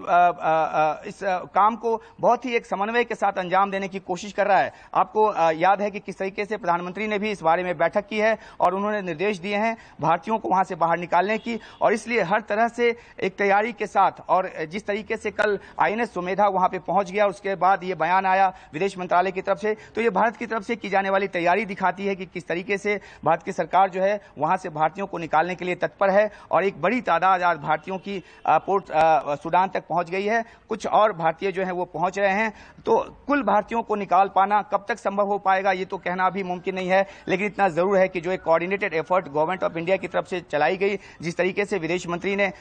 [1.09, 1.20] इस
[1.55, 4.72] काम को बहुत ही एक समन्वय के साथ अंजाम देने की कोशिश कर रहा है।
[4.94, 8.18] आपको याद है कि किस तरीके से प्रधानमंत्री ने भी इस बारे में बैठक की
[8.18, 12.22] है और उन्होंने निर्देश दिए हैं भारतीयों को वहाँ से बाहर निकालने की और इसलिए
[12.24, 16.68] हर तरह से एक तैयारी के साथ और जिस तरीके से कल आईएनएस सुमेधा वहाँ
[16.68, 20.11] पे पहुँच गया, उसके बाद ये बयान आया विदेश मंत्रालय की तरफ़ से तो ये
[20.11, 23.43] भारत की तरफ़ से की जाने वाली तैयारी दिखाती है कि किस तरीके से भारत
[23.43, 26.80] की सरकार जो है वहाँ से भारतीयों को निकालने के लिए तत्पर है और एक
[26.82, 28.93] बड़ी तादाद आज भारतीयों की पोर्ट
[29.39, 32.53] सूडान तक पहुँच गई है। कुछ और भारतीय जो है वो पहुँच रहे हैं।
[32.86, 36.43] तो कुल भारतीयों को निकाल पाना कब तक संभव हो पाएगा, ये तो कहना भी
[36.43, 39.97] मुमकिन नहीं है, लेकिन इतना ज़रूर है कि जो एक coordinated effort government of India
[39.97, 42.53] की तरफ़ से चलाई गई, जिस तरीके से विदेश मंत्री ने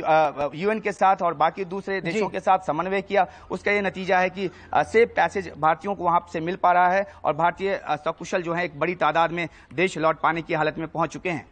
[0.00, 4.30] यूएन के साथ और बाकी दूसरे देशों के साथ समन्वय किया। उसका ये नतीजा है
[4.30, 8.52] कि सेफ़ पैसेज भारतीयों को वहाँ से मिल पा रहा है और भारतीय सकुशल जो
[8.52, 11.46] है एक बड़ी तादाद में देश लौट पाने की हालत में पहुँच चुके हैं।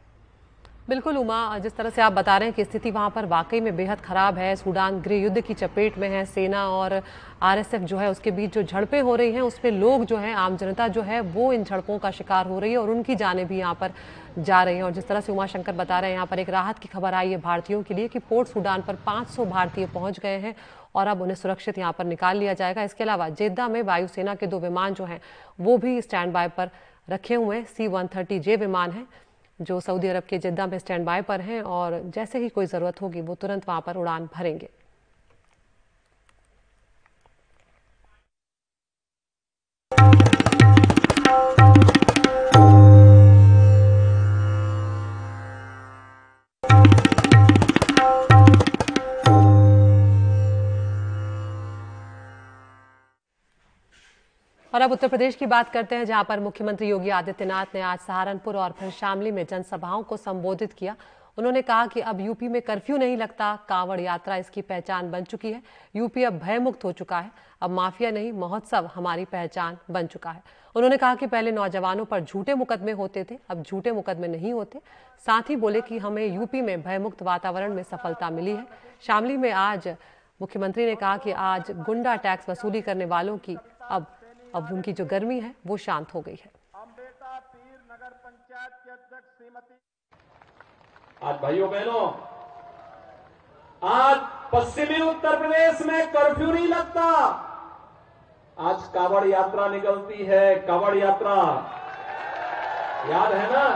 [0.88, 3.76] बिल्कुल, उमा, जिस तरह से आप बता रहे हैं कि स्थिति वहाँ पर वाकई में
[3.76, 7.02] बेहद खराब है। सूडान गृह युद्ध की चपेट में है। सेना और
[7.42, 10.56] आरएसएफ जो है, उसके बीच जो झड़पें हो रही हैं उसमें लोग जो है, आम
[10.56, 13.58] जनता जो है, वो इन झड़पों का शिकार हो रही है और उनकी जाने भी
[13.58, 13.92] यहाँ पर
[14.38, 16.50] जा रही हैं। और जिस तरह से उमा शंकर बता रहे हैं, यहाँ पर एक
[16.50, 20.20] राहत की खबर आई है भारतीयों के लिए कि पोर्ट सूडान पर 500 भारतीय पहुँच
[20.20, 20.54] गए हैं
[20.94, 24.46] और अब उन्हें सुरक्षित यहाँ पर निकाल लिया जाएगा। इसके अलावा जेद्दा में वायुसेना के
[24.46, 25.20] दो विमान जो हैं,
[25.60, 26.70] वो भी स्टैंड बाय पर
[27.10, 29.06] रखे हुए हैं। सी वन जे विमान हैं।
[29.60, 33.00] जो सऊदी अरब के जिद्दा में स्टैंड बाय पर हैं और जैसे ही कोई ज़रूरत
[33.02, 34.68] होगी, वो तुरंत वहाँ पर उड़ान भरेंगे।
[54.76, 57.98] और अब उत्तर प्रदेश की बात करते हैं, जहाँ पर मुख्यमंत्री योगी आदित्यनाथ ने आज
[57.98, 60.96] सहारनपुर और फिर शामली में जनसभाओं को संबोधित किया।
[61.38, 65.52] उन्होंने कहा कि अब यूपी में कर्फ्यू नहीं लगता, कांवड़ यात्रा इसकी पहचान बन चुकी
[65.52, 65.62] है।
[65.96, 67.30] यूपी अब भयमुक्त हो चुका है।
[67.62, 70.42] अब माफिया नहीं, महोत्सव हमारी पहचान बन चुका है।
[70.76, 74.80] उन्होंने कहा कि पहले नौजवानों पर झूठे मुकदमे होते थे, अब झूठे मुकदमे नहीं होते।
[75.26, 78.66] साथ ही बोले कि हमें यूपी में भयमुक्त वातावरण में सफलता मिली है।
[79.06, 79.88] शामली में आज
[80.40, 84.06] मुख्यमंत्री ने कहा कि आज गुंडा टैक्स वसूली करने वालों की अब
[84.56, 86.50] अब उनकी जो गर्मी है वो शांत हो गई है।
[91.22, 92.04] आज भाइयों बहनों
[93.82, 94.20] आज
[94.52, 97.08] पश्चिमी उत्तर प्रदेश में कर्फ्यू नहीं लगता।
[98.58, 101.34] आज कावड़ यात्रा निकलती है कावड़ यात्रा।
[103.10, 103.66] याद है ना?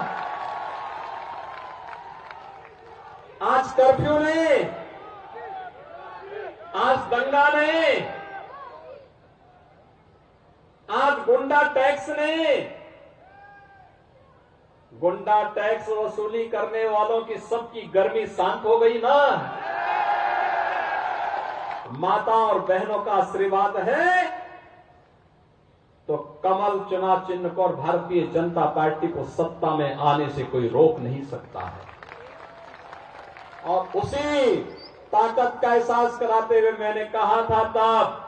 [3.48, 4.64] आज कर्फ्यू नहीं
[6.80, 8.19] आज दंगा नहीं।
[10.90, 12.36] आज गुंडा टैक्स ने
[14.92, 19.18] गुंडा टैक्स वसूली करने वालों की सबकी गर्मी शांत हो गई ना।
[21.98, 24.24] माता और बहनों का आशीर्वाद है।
[26.08, 30.68] तो कमल चुनाव चिन्ह को और भारतीय जनता पार्टी को सत्ता में आने से कोई
[30.68, 31.82] रोक नहीं सकता है।
[33.66, 34.56] और उसी
[35.12, 38.26] ताकत का एहसास कराते हुए मैंने कहा था, तब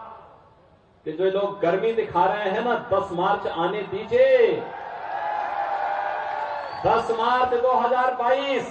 [1.07, 4.61] कि जो लोग गर्मी दिखा रहे हैं ना 10 मार्च आने दीजिए।
[6.85, 8.69] 10 मार्च 2022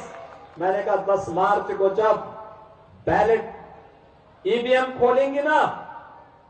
[0.59, 2.15] मैंने कहा 10 मार्च को जब
[3.07, 3.43] बैलेट
[4.45, 5.59] ईवीएम खोलेंगे ना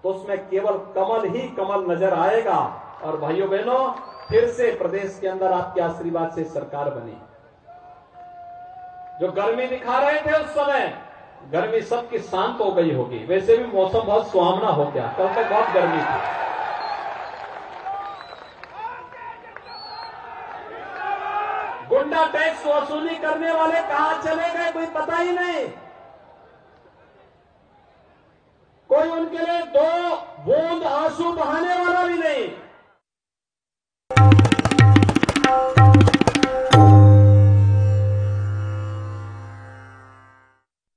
[0.03, 2.59] तो उसमें केवल कमल ही कमल नज़र आएगा।
[3.03, 3.91] और भाइयों बहनों,
[4.27, 7.17] फिर से प्रदेश के अंदर आपके आशीर्वाद से सरकार बनी।
[9.19, 10.93] जो गर्मी दिखा रहे थे उस समय
[11.49, 15.49] गर्मी सबकी शांत हो गई होगी। वैसे भी मौसम बहुत सुहावना हो गया। कल तक
[15.49, 16.39] बहुत गर्मी थी।
[21.89, 25.67] गुंडा टैक्स वसूली करने वाले कहा चले गए, कोई पता ही नहीं।
[28.89, 30.15] कोई उनके लिए दो
[30.45, 31.71] बूंद आँसू बहाने